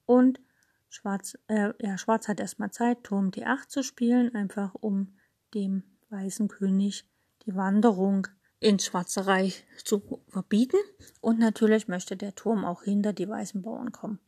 [0.05, 0.41] und
[0.89, 5.15] Schwarz, äh, ja, Schwarz hat erstmal Zeit, Turm D8 zu spielen, einfach um
[5.53, 7.07] dem weißen König
[7.45, 8.27] die Wanderung
[8.59, 10.77] ins Schwarze Reich zu verbieten.
[11.21, 14.19] Und natürlich möchte der Turm auch hinter die weißen Bauern kommen.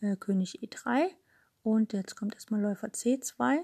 [0.00, 1.08] Äh, König E3
[1.62, 3.58] und jetzt kommt erstmal Läufer C2.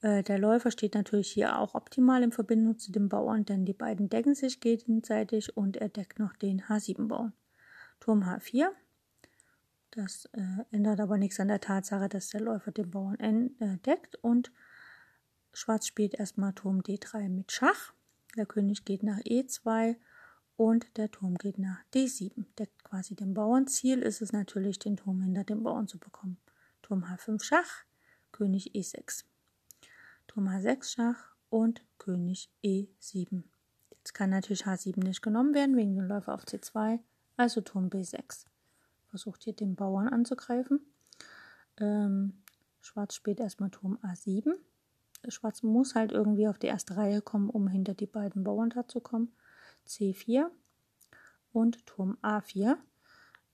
[0.00, 3.72] Äh, der Läufer steht natürlich hier auch optimal in Verbindung zu den Bauern, denn die
[3.72, 7.32] beiden decken sich gegenseitig und er deckt noch den H7-Bauern.
[8.00, 8.68] Turm H4.
[9.92, 13.18] Das äh, ändert aber nichts an der Tatsache, dass der Läufer den Bauern
[13.60, 14.50] äh, deckt und
[15.52, 17.94] Schwarz spielt erstmal Turm D3 mit Schach.
[18.36, 19.96] Der König geht nach E2
[20.56, 22.44] und der Turm geht nach D7.
[22.58, 26.36] Deckt quasi den Bauernziel ist es natürlich, den Turm hinter dem Bauern zu bekommen.
[26.82, 27.84] Turm H5 Schach,
[28.32, 29.24] König E6.
[30.26, 33.42] Turm H6 Schach und König E7.
[33.90, 37.00] Jetzt kann natürlich H7 nicht genommen werden wegen dem Läufer auf C2,
[37.36, 38.44] also Turm B6.
[39.08, 40.80] Versucht hier den Bauern anzugreifen.
[41.78, 42.42] Ähm,
[42.80, 44.52] Schwarz spielt erstmal Turm A7.
[45.30, 48.86] Schwarz muss halt irgendwie auf die erste Reihe kommen, um hinter die beiden Bauern da
[48.86, 49.32] zu kommen.
[49.86, 50.46] C4
[51.52, 52.76] und Turm A4.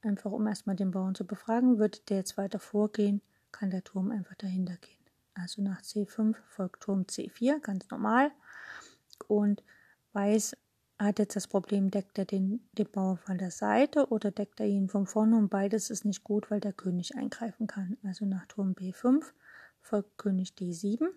[0.03, 1.79] Einfach um erstmal den Bauern zu befragen.
[1.79, 3.21] Wird der jetzt weiter vorgehen,
[3.53, 4.99] kann der Turm einfach dahinter gehen.
[5.35, 8.31] Also nach C5 folgt Turm C4, ganz normal.
[9.29, 9.63] Und
[10.13, 10.57] Weiß
[10.99, 14.67] hat jetzt das Problem, deckt er den, den Bauern von der Seite oder deckt er
[14.67, 17.97] ihn von vorne und beides ist nicht gut, weil der König eingreifen kann.
[18.05, 19.25] Also nach Turm B5
[19.81, 21.09] folgt König D7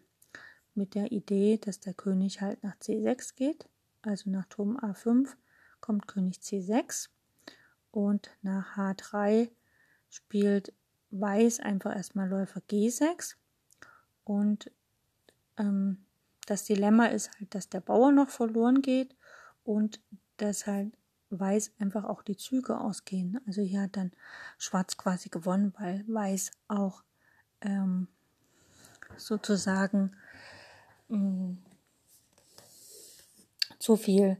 [0.76, 3.67] mit der Idee, dass der König halt nach C6 geht.
[4.01, 5.30] Also nach Turm A5
[5.80, 7.09] kommt König C6
[7.91, 9.49] und nach H3
[10.09, 10.73] spielt
[11.11, 13.36] Weiß einfach erstmal Läufer G6
[14.26, 14.69] und
[15.57, 16.05] ähm,
[16.45, 19.15] das Dilemma ist halt, dass der Bauer noch verloren geht
[19.63, 19.99] und
[20.38, 20.91] dass halt
[21.32, 23.41] Weiß einfach auch die Züge ausgehen.
[23.47, 24.11] Also hier hat dann
[24.57, 27.03] Schwarz quasi gewonnen, weil Weiß auch
[27.61, 28.07] ähm,
[29.17, 30.15] sozusagen
[31.07, 31.57] mh, mm,
[33.79, 34.37] zu viel,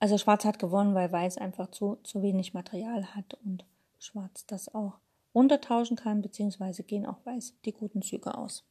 [0.00, 3.64] also Schwarz hat gewonnen, weil Weiß einfach zu, zu wenig Material hat und
[3.98, 4.98] Schwarz das auch
[5.34, 8.64] runtertauschen kann, beziehungsweise gehen auch Weiß die guten Züge aus.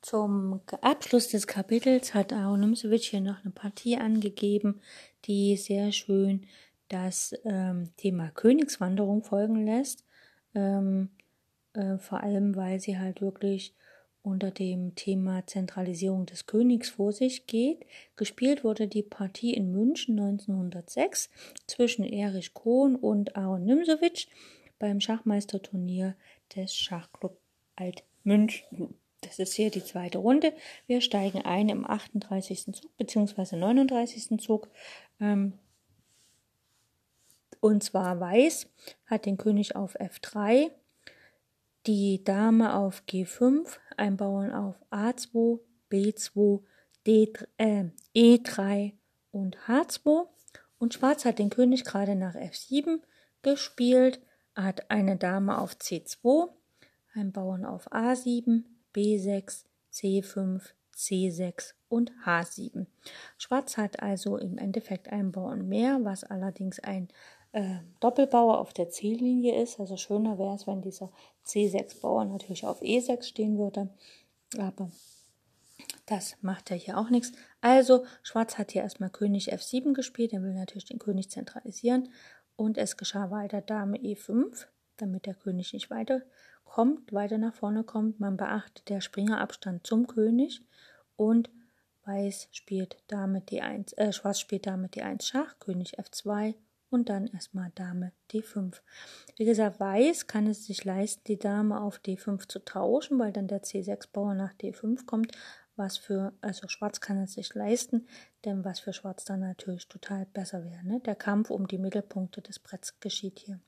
[0.00, 4.80] Zum Abschluss des Kapitels hat Aronimsewitsch hier noch eine Partie angegeben,
[5.24, 6.46] die sehr schön
[6.92, 10.04] das ähm, Thema Königswanderung folgen lässt.
[10.54, 11.10] Ähm,
[11.72, 13.74] äh, vor allem, weil sie halt wirklich
[14.22, 17.84] unter dem Thema Zentralisierung des Königs vor sich geht.
[18.16, 21.28] Gespielt wurde die Partie in München 1906
[21.66, 24.28] zwischen Erich Kohn und Aaron Nimsewitsch
[24.78, 26.14] beim Schachmeisterturnier
[26.54, 27.36] des Schachclub
[27.74, 28.94] Alt München.
[29.22, 30.52] Das ist hier die zweite Runde.
[30.86, 32.66] Wir steigen ein im 38.
[32.72, 33.56] Zug bzw.
[33.56, 34.40] 39.
[34.40, 34.68] Zug.
[35.20, 35.54] Ähm,
[37.62, 38.66] und zwar Weiß
[39.06, 40.72] hat den König auf F3,
[41.86, 46.60] die Dame auf G5, ein Bauern auf A2, B2,
[47.06, 47.84] D, äh,
[48.16, 48.94] E3
[49.30, 50.26] und H2.
[50.78, 53.00] Und Schwarz hat den König gerade nach F7
[53.42, 54.20] gespielt,
[54.56, 56.48] hat eine Dame auf C2,
[57.14, 62.86] ein Bauern auf A7, B6, C5, C6 und H7.
[63.38, 67.08] Schwarz hat also im Endeffekt einen Bauern mehr, was allerdings ein
[67.52, 69.78] äh, Doppelbauer auf der C-Linie ist.
[69.78, 71.10] Also schöner wäre es, wenn dieser
[71.46, 73.88] C6-Bauer natürlich auf E6 stehen würde.
[74.58, 74.90] Aber
[76.06, 77.32] das macht ja hier auch nichts.
[77.60, 80.32] Also Schwarz hat hier erstmal König F7 gespielt.
[80.32, 82.08] Er will natürlich den König zentralisieren.
[82.56, 88.20] Und es geschah weiter Dame E5, damit der König nicht weiterkommt, weiter nach vorne kommt.
[88.20, 90.62] Man beachtet der Springerabstand zum König.
[91.16, 91.50] Und
[92.04, 96.54] Weiß spielt Dame D1, äh, Schwarz spielt Dame D1 Schach, König F2
[96.92, 98.80] und dann erstmal Dame D5.
[99.36, 103.48] Wie gesagt, Weiß kann es sich leisten, die Dame auf D5 zu tauschen, weil dann
[103.48, 105.32] der C6-Bauer nach D5 kommt.
[105.74, 108.06] Was für, also Schwarz kann es sich leisten,
[108.44, 110.84] denn was für Schwarz dann natürlich total besser wäre.
[110.84, 111.00] Ne?
[111.00, 113.58] Der Kampf um die Mittelpunkte des Bretts geschieht hier.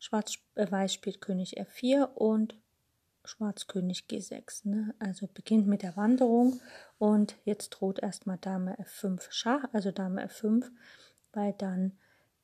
[0.00, 2.56] Schwarz, äh, Weiß spielt König F4 und
[3.24, 4.68] Schwarz König G6.
[4.68, 4.94] Ne?
[4.98, 6.60] Also beginnt mit der Wanderung
[6.98, 10.70] und jetzt droht erstmal Dame F5 Schach, also Dame F5,
[11.32, 11.92] weil dann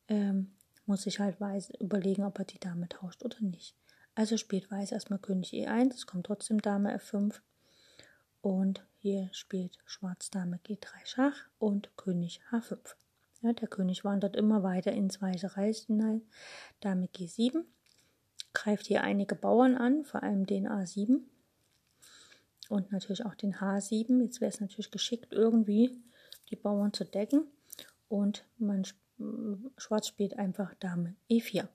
[0.09, 0.53] ähm,
[0.87, 3.77] muss sich halt Weiß überlegen, ob er die Dame tauscht oder nicht.
[4.15, 7.41] Also spielt Weiß erstmal König E1, es kommt trotzdem Dame F5
[8.41, 12.79] und hier spielt Schwarz Dame G3 Schach und König H5.
[13.43, 16.23] Ja, der König wandert immer weiter ins weiße Reich hinein.
[16.81, 17.65] Dame G7
[18.53, 21.21] greift hier einige Bauern an, vor allem den A7
[22.69, 24.21] und natürlich auch den H7.
[24.23, 26.03] Jetzt wäre es natürlich geschickt, irgendwie
[26.51, 27.47] die Bauern zu decken
[28.09, 28.85] und man
[29.77, 31.69] Schwarz spielt einfach Dame E4.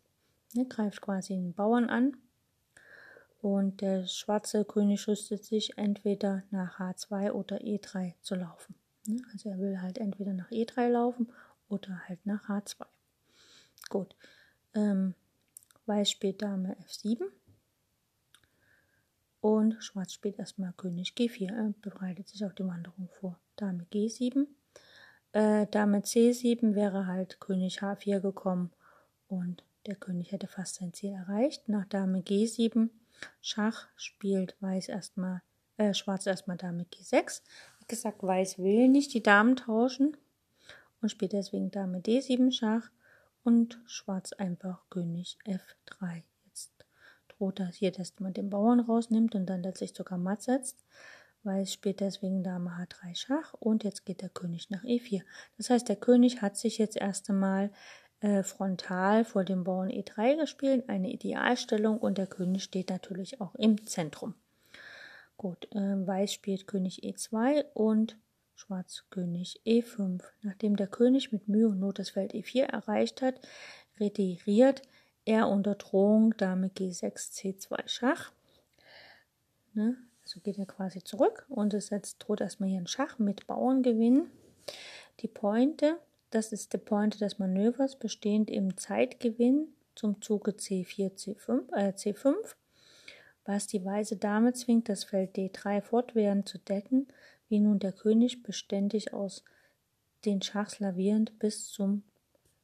[0.54, 2.16] Ne, greift quasi den Bauern an
[3.42, 8.76] und der schwarze König rüstet sich entweder nach H2 oder E3 zu laufen.
[9.08, 11.32] Ne, also er will halt entweder nach E3 laufen
[11.68, 12.86] oder halt nach H2.
[13.90, 14.16] Gut.
[14.76, 15.16] Ähm,
[15.86, 17.24] Weiß spielt Dame F7
[19.42, 21.52] und Schwarz spielt erstmal König G4.
[21.52, 23.38] Er bereitet sich auf die Wanderung vor.
[23.58, 24.48] Dame G7
[25.34, 28.72] äh, Dame C7 wäre halt König H4 gekommen
[29.28, 31.68] und der König hätte fast sein Ziel erreicht.
[31.68, 32.90] Nach Dame G7
[33.42, 35.42] Schach spielt Weiß erstmal,
[35.78, 37.42] äh, Schwarz erstmal Dame G6.
[37.80, 40.16] Wie gesagt, Weiß will nicht die Damen tauschen
[41.02, 42.90] und spielt deswegen Dame D7 Schach
[43.44, 46.24] und Schwarz einfach König F3.
[46.46, 46.72] Jetzt
[47.28, 50.86] droht das hier, dass man den Bauern rausnimmt und dann letztlich sogar matt setzt.
[51.44, 55.24] Weiß spielt deswegen Dame H3 Schach und jetzt geht der König nach E4.
[55.58, 57.70] Das heißt, der König hat sich jetzt erst einmal
[58.22, 63.56] äh, frontal vor dem Bauern E3 gespielt, eine Idealstellung und der König steht natürlich auch
[63.56, 64.36] im Zentrum.
[65.36, 68.18] Gut, äh, Weiß spielt König E2 und
[68.56, 70.24] Schwarz König E5.
[70.42, 73.42] Nachdem der König mit Mühe und Not das Feld E4 erreicht hat,
[74.00, 74.84] retiriert
[75.26, 78.32] er unter Drohung Dame G6 C2 Schach.
[79.74, 79.98] Ne?
[80.34, 84.32] Also geht er quasi zurück und es setzt, droht erstmal hier ein Schach mit Bauerngewinn.
[85.20, 86.00] Die Pointe,
[86.32, 92.34] das ist die Pointe des Manövers, bestehend im Zeitgewinn zum Zuge C4, C5, äh, C5
[93.46, 97.08] was die weiße Dame zwingt, das Feld D3 fortwährend zu decken
[97.48, 99.44] wie nun der König beständig aus
[100.26, 102.02] den Schachs lavierend bis zum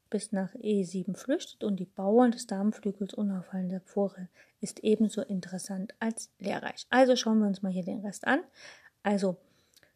[0.09, 4.29] bis nach E7 flüchtet und die Bauern des Damenflügels unaufhaltend hervorrennen,
[4.59, 6.85] ist ebenso interessant als lehrreich.
[6.89, 8.41] Also schauen wir uns mal hier den Rest an.
[9.03, 9.37] Also,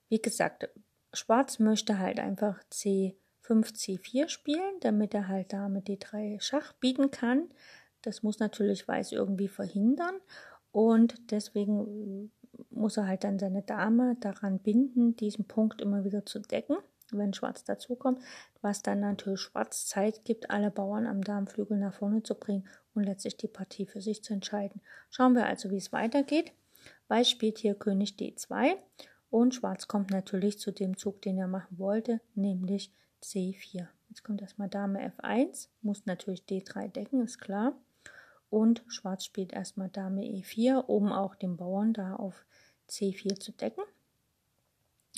[0.10, 0.70] wie gesagt,
[1.14, 7.50] Schwarz möchte halt einfach C5, C4 spielen, damit er halt Dame D3 Schach bieten kann.
[8.02, 10.16] Das muss natürlich Weiß irgendwie verhindern
[10.72, 12.32] und deswegen
[12.70, 16.78] muss er halt dann seine Dame daran binden, diesen Punkt immer wieder zu decken,
[17.18, 18.22] wenn Schwarz dazukommt,
[18.62, 23.04] was dann natürlich Schwarz Zeit gibt, alle Bauern am Darmflügel nach vorne zu bringen und
[23.04, 24.82] letztlich die Partie für sich zu entscheiden.
[25.10, 26.54] Schauen wir also, wie es weitergeht.
[27.08, 28.76] Weiß spielt hier König D2
[29.30, 32.92] und Schwarz kommt natürlich zu dem Zug, den er machen wollte, nämlich
[33.22, 33.88] C4.
[34.10, 37.74] Jetzt kommt erstmal Dame F1, muss natürlich D3 decken, ist klar
[38.54, 42.46] und Schwarz spielt erstmal Dame E4, um auch den Bauern da auf
[42.88, 43.84] C4 zu decken.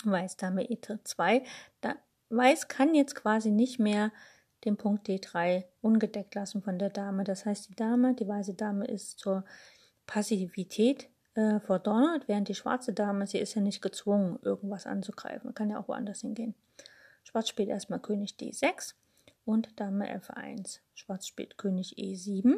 [0.04, 1.44] Weiß Dame E2.
[1.82, 1.96] Da,
[2.30, 4.12] Weiß kann jetzt quasi nicht mehr
[4.66, 7.24] den Punkt D3 ungedeckt lassen von der Dame.
[7.24, 9.46] Das heißt, die Dame, die weiße Dame ist zur
[10.08, 15.48] Passivität äh, verdonnert, während die schwarze Dame, sie ist ja nicht gezwungen, irgendwas anzugreifen.
[15.48, 16.56] Man kann ja auch woanders hingehen.
[17.24, 18.96] Schwarz spielt erstmal König D6
[19.46, 20.80] und Dame F1.
[20.94, 22.56] Schwarz spielt König E7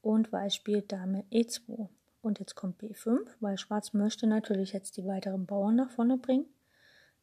[0.00, 1.88] und Weiß spielt Dame E2.
[2.22, 6.46] Und jetzt kommt B5, weil Schwarz möchte natürlich jetzt die weiteren Bauern nach vorne bringen.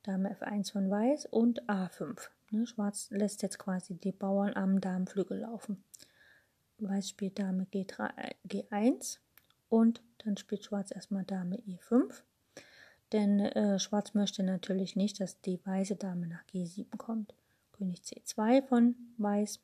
[0.03, 2.29] Dame F1 von Weiß und A5.
[2.51, 5.83] Ne, Schwarz lässt jetzt quasi die Bauern am Damenflügel laufen.
[6.79, 9.19] Weiß spielt Dame G3, äh, G1
[9.69, 12.21] und dann spielt Schwarz erstmal Dame E5.
[13.11, 17.33] Denn äh, Schwarz möchte natürlich nicht, dass die weiße Dame nach G7 kommt.
[17.73, 19.61] König C2 von Weiß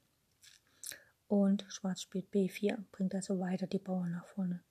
[1.27, 4.61] und Schwarz spielt B4, bringt also weiter die Bauern nach vorne.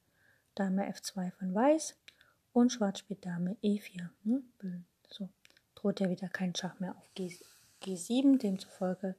[0.55, 1.97] Dame F2 von Weiß
[2.53, 4.09] und Schwarz spielt Dame E4.
[4.25, 4.43] Ne?
[5.09, 5.29] So
[5.75, 7.37] droht ja wieder kein Schach mehr auf G,
[7.83, 9.17] G7, demzufolge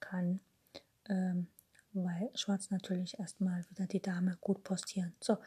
[0.00, 0.40] kann
[1.08, 1.48] ähm,
[1.92, 5.14] weil Schwarz natürlich erstmal wieder die Dame gut postieren.
[5.20, 5.38] So,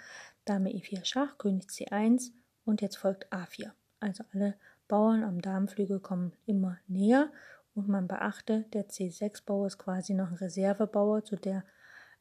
[0.46, 2.32] Dame E4 Schach, König C1
[2.66, 3.72] und jetzt folgt A4.
[4.00, 4.56] Also alle
[4.88, 7.32] Bauern am Damenflügel kommen immer näher
[7.76, 11.64] und man beachte, der C6-Bauer ist quasi noch ein Reservebauer zu der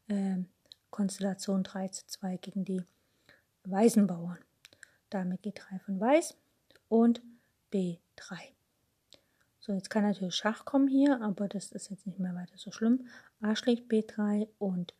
[0.09, 0.37] äh,
[0.91, 2.83] Konstellation 3 zu 2 gegen die
[3.71, 4.39] weißen Bauern.
[5.11, 6.37] Dame G3 von Weiß
[6.89, 7.23] und
[7.73, 7.99] B3.
[9.61, 12.71] So, jetzt kann natürlich Schach kommen hier, aber das ist jetzt nicht mehr weiter so
[12.71, 13.07] schlimm.
[13.41, 14.95] A schlägt B3 und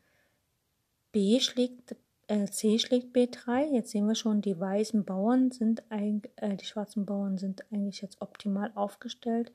[1.13, 1.97] B schlägt
[2.27, 3.73] äh, C schlägt B3.
[3.73, 8.21] Jetzt sehen wir schon, die weißen Bauern sind äh, die schwarzen Bauern sind eigentlich jetzt
[8.21, 9.53] optimal aufgestellt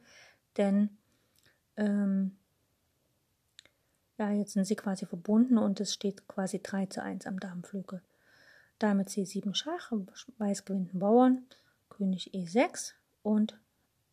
[0.57, 0.89] denn
[1.77, 2.37] ähm,
[4.17, 8.01] ja, jetzt sind sie quasi verbunden und es steht quasi 3 zu 1 am Damenflügel.
[8.83, 9.93] Dame C7 Schach,
[10.39, 11.45] Weiß gewinnt einen Bauern,
[11.87, 13.57] König E6 und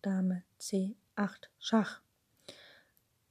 [0.01, 2.01] Dame C8 Schach.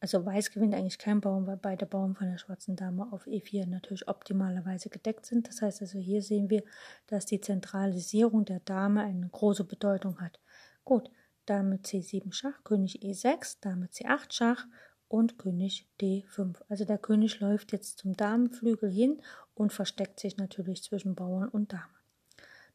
[0.02, 3.68] Also Weiß gewinnt eigentlich keinen Bauern, weil beide Bauern von der schwarzen Dame auf E4
[3.68, 5.48] natürlich optimalerweise gedeckt sind.
[5.48, 6.62] Das heißt also, hier sehen wir,
[7.08, 10.42] dass die Zentralisierung der Dame eine große Bedeutung hat.
[10.84, 11.10] Gut,
[11.46, 14.68] Dame C7 Schach, König E6, Dame C8 Schach
[15.10, 16.56] und König D5.
[16.70, 19.22] Also der König läuft jetzt zum Damenflügel hin
[19.56, 21.84] und versteckt sich natürlich zwischen Bauern und Dame.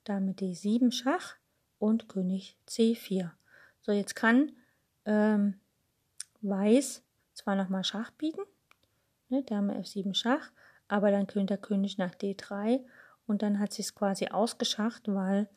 [0.04, 1.36] Dame D7 Schach
[1.78, 3.30] und König C4.
[3.80, 4.52] So, jetzt kann
[5.06, 5.54] ähm,
[6.42, 8.42] Weiß zwar nochmal Schach bieten,
[9.30, 10.50] ne, Dame F7 Schach,
[10.88, 12.84] aber dann könnte der König nach D3
[13.26, 15.48] und dann hat sie es quasi ausgeschacht, weil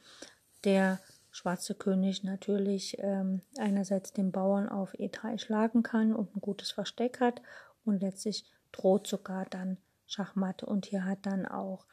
[0.64, 1.00] der
[1.38, 7.20] schwarze König natürlich ähm, einerseits den Bauern auf E3 schlagen kann und ein gutes Versteck
[7.20, 7.44] hat
[7.86, 9.78] und letztlich droht sogar dann
[10.08, 11.86] Schachmatt und hier hat dann auch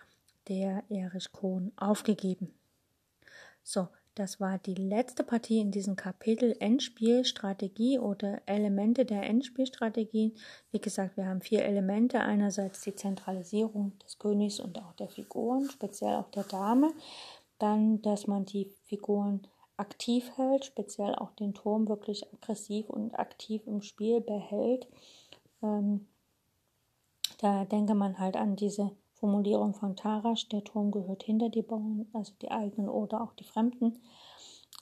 [0.48, 2.54] der Erich Kohn aufgegeben.
[3.62, 10.34] So, das war die letzte Partie in diesem Kapitel Endspielstrategie oder Elemente der Endspielstrategie.
[10.70, 12.20] Wie gesagt, wir haben vier Elemente.
[12.20, 16.92] Einerseits die Zentralisierung des Königs und auch der Figuren, speziell auch der Dame.
[17.58, 19.46] Dann, dass man die Figuren
[19.76, 24.88] aktiv hält, speziell auch den Turm wirklich aggressiv und aktiv im Spiel behält.
[25.62, 26.06] Ähm,
[27.38, 32.06] da denke man halt an diese Formulierung von Tarasch, der Turm gehört hinter die Bauern,
[32.12, 34.00] also die eigenen oder auch die Fremden.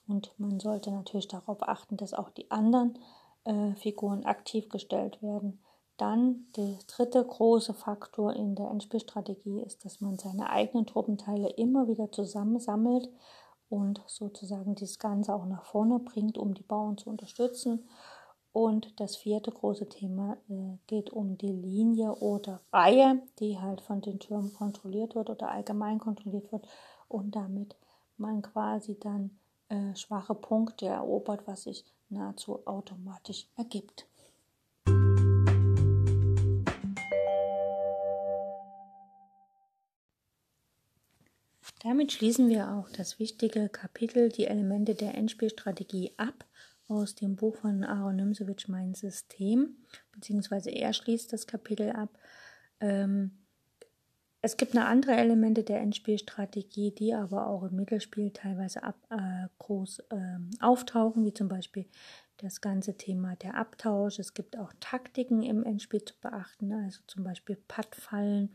[0.09, 2.99] Und man sollte natürlich darauf achten, dass auch die anderen
[3.45, 5.61] äh, Figuren aktiv gestellt werden.
[5.97, 11.87] Dann der dritte große Faktor in der Endspielstrategie ist, dass man seine eigenen Truppenteile immer
[11.89, 13.11] wieder zusammensammelt
[13.69, 17.89] und sozusagen das Ganze auch nach vorne bringt, um die Bauern zu unterstützen.
[18.53, 24.03] Und das vierte große Thema äh, geht um die Linie oder Reihe, die halt von
[24.03, 26.69] den Türmen kontrolliert wird oder allgemein kontrolliert wird
[27.09, 27.77] und damit
[28.19, 29.39] man quasi dann
[29.71, 34.07] äh, schwache Punkte erobert, was sich nahezu automatisch ergibt.
[41.83, 46.45] Damit schließen wir auch das wichtige Kapitel, die Elemente der Endspielstrategie ab
[46.87, 49.79] aus dem Buch von Aaron Nimsewitsch Mein System,
[50.13, 52.17] beziehungsweise er schließt das Kapitel ab.
[52.79, 53.33] Ähm,
[54.43, 59.49] es gibt noch andere Elemente der Endspielstrategie, die aber auch im Mittelspiel teilweise ab, äh,
[59.59, 61.87] groß äh, auftauchen, wie zum Beispiel
[62.37, 64.21] das ganze Thema der Abtausch.
[64.21, 68.55] Es gibt auch Taktiken im Endspiel zu beachten, also zum Beispiel Pattfallen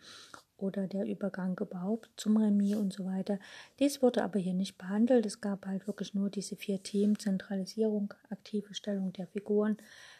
[0.58, 3.40] oder der Übergang überhaupt zum Remis und so weiter.
[3.80, 5.26] Dies wurde aber hier nicht behandelt.
[5.26, 9.78] Es gab halt wirklich nur diese vier Themen: Zentralisierung, aktive Stellung der Figuren,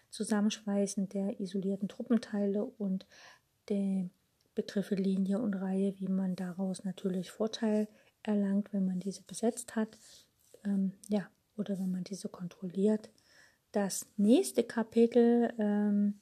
[0.10, 3.06] Zusammenschweißen der isolierten Truppenteile und
[3.70, 4.10] die
[4.56, 7.88] Begriffe Linie und Reihe, wie man daraus natürlich Vorteil
[8.24, 9.98] erlangt, wenn man diese besetzt hat.
[10.64, 13.10] Ähm, ja, oder wenn man diese kontrolliert.
[13.72, 16.20] Das nächste Kapitel ähm,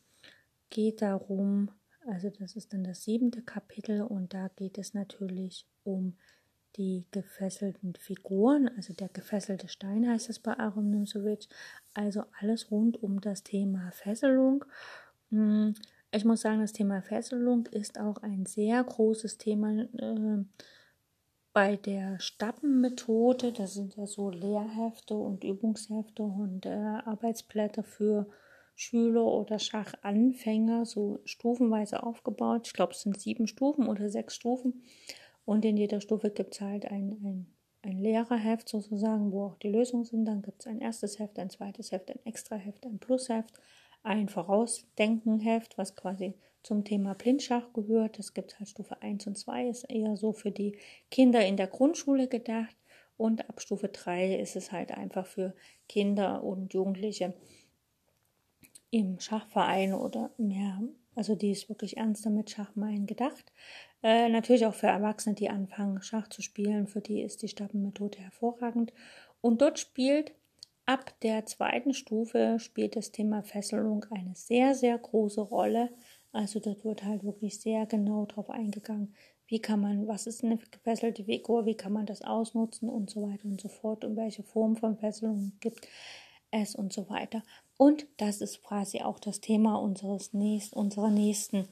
[0.69, 1.69] geht darum,
[2.07, 6.15] also das ist dann das siebente Kapitel und da geht es natürlich um
[6.77, 11.47] die gefesselten Figuren, also der gefesselte Stein heißt es bei Aaron Nimzowitsch,
[11.93, 14.65] also alles rund um das Thema Fesselung.
[15.29, 15.73] Hm,
[16.11, 20.43] ich muss sagen, das Thema Fesselung ist auch ein sehr großes Thema äh,
[21.53, 23.53] bei der Stappenmethode.
[23.53, 28.27] Das sind ja so Lehrhefte und Übungshefte und äh, Arbeitsblätter für
[28.75, 32.67] Schüler oder Schachanfänger, so stufenweise aufgebaut.
[32.67, 34.83] Ich glaube, es sind sieben Stufen oder sechs Stufen.
[35.45, 37.47] Und in jeder Stufe gibt es halt ein, ein,
[37.83, 40.25] ein Lehrerheft sozusagen, wo auch die Lösungen sind.
[40.25, 43.53] Dann gibt es ein erstes Heft, ein zweites Heft, ein Extraheft, ein Plusheft,
[44.03, 48.19] ein Vorausdenkenheft, was quasi zum Thema Blindschach gehört.
[48.19, 50.77] Das gibt es halt Stufe 1 und 2, ist eher so für die
[51.11, 52.75] Kinder in der Grundschule gedacht.
[53.17, 55.53] Und ab Stufe 3 ist es halt einfach für
[55.87, 57.33] Kinder und Jugendliche
[58.95, 60.79] im Schachverein oder mehr,
[61.15, 63.51] also die ist wirklich ernster mit Schachmein gedacht.
[64.01, 68.19] Äh, natürlich auch für Erwachsene, die anfangen, Schach zu spielen, für die ist die Stappenmethode
[68.19, 68.93] hervorragend.
[69.41, 70.31] Und dort spielt
[70.85, 75.89] ab der zweiten Stufe spielt das Thema Fesselung eine sehr, sehr große Rolle.
[76.31, 79.13] Also dort wird halt wirklich sehr genau drauf eingegangen,
[79.47, 83.27] wie kann man, was ist eine gefesselte Figur, wie kann man das ausnutzen und so
[83.27, 85.85] weiter und so fort und welche Form von Fesselung gibt
[86.51, 87.43] es und so weiter.
[87.77, 91.67] Und das ist quasi auch das Thema unseres nächst, unserer nächsten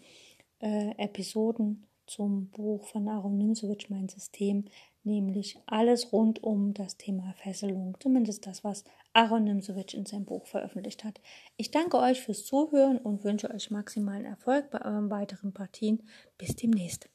[0.60, 4.66] äh, Episoden zum Buch von Aaron Nimzowitsch, mein System,
[5.04, 8.84] nämlich alles rund um das Thema Fesselung, zumindest das, was
[9.14, 11.22] Aaron Nimzowitsch in seinem Buch veröffentlicht hat.
[11.58, 16.04] Ich danke euch fürs Zuhören und wünsche euch maximalen Erfolg bei euren weiteren Partien.
[16.38, 17.13] Bis demnächst.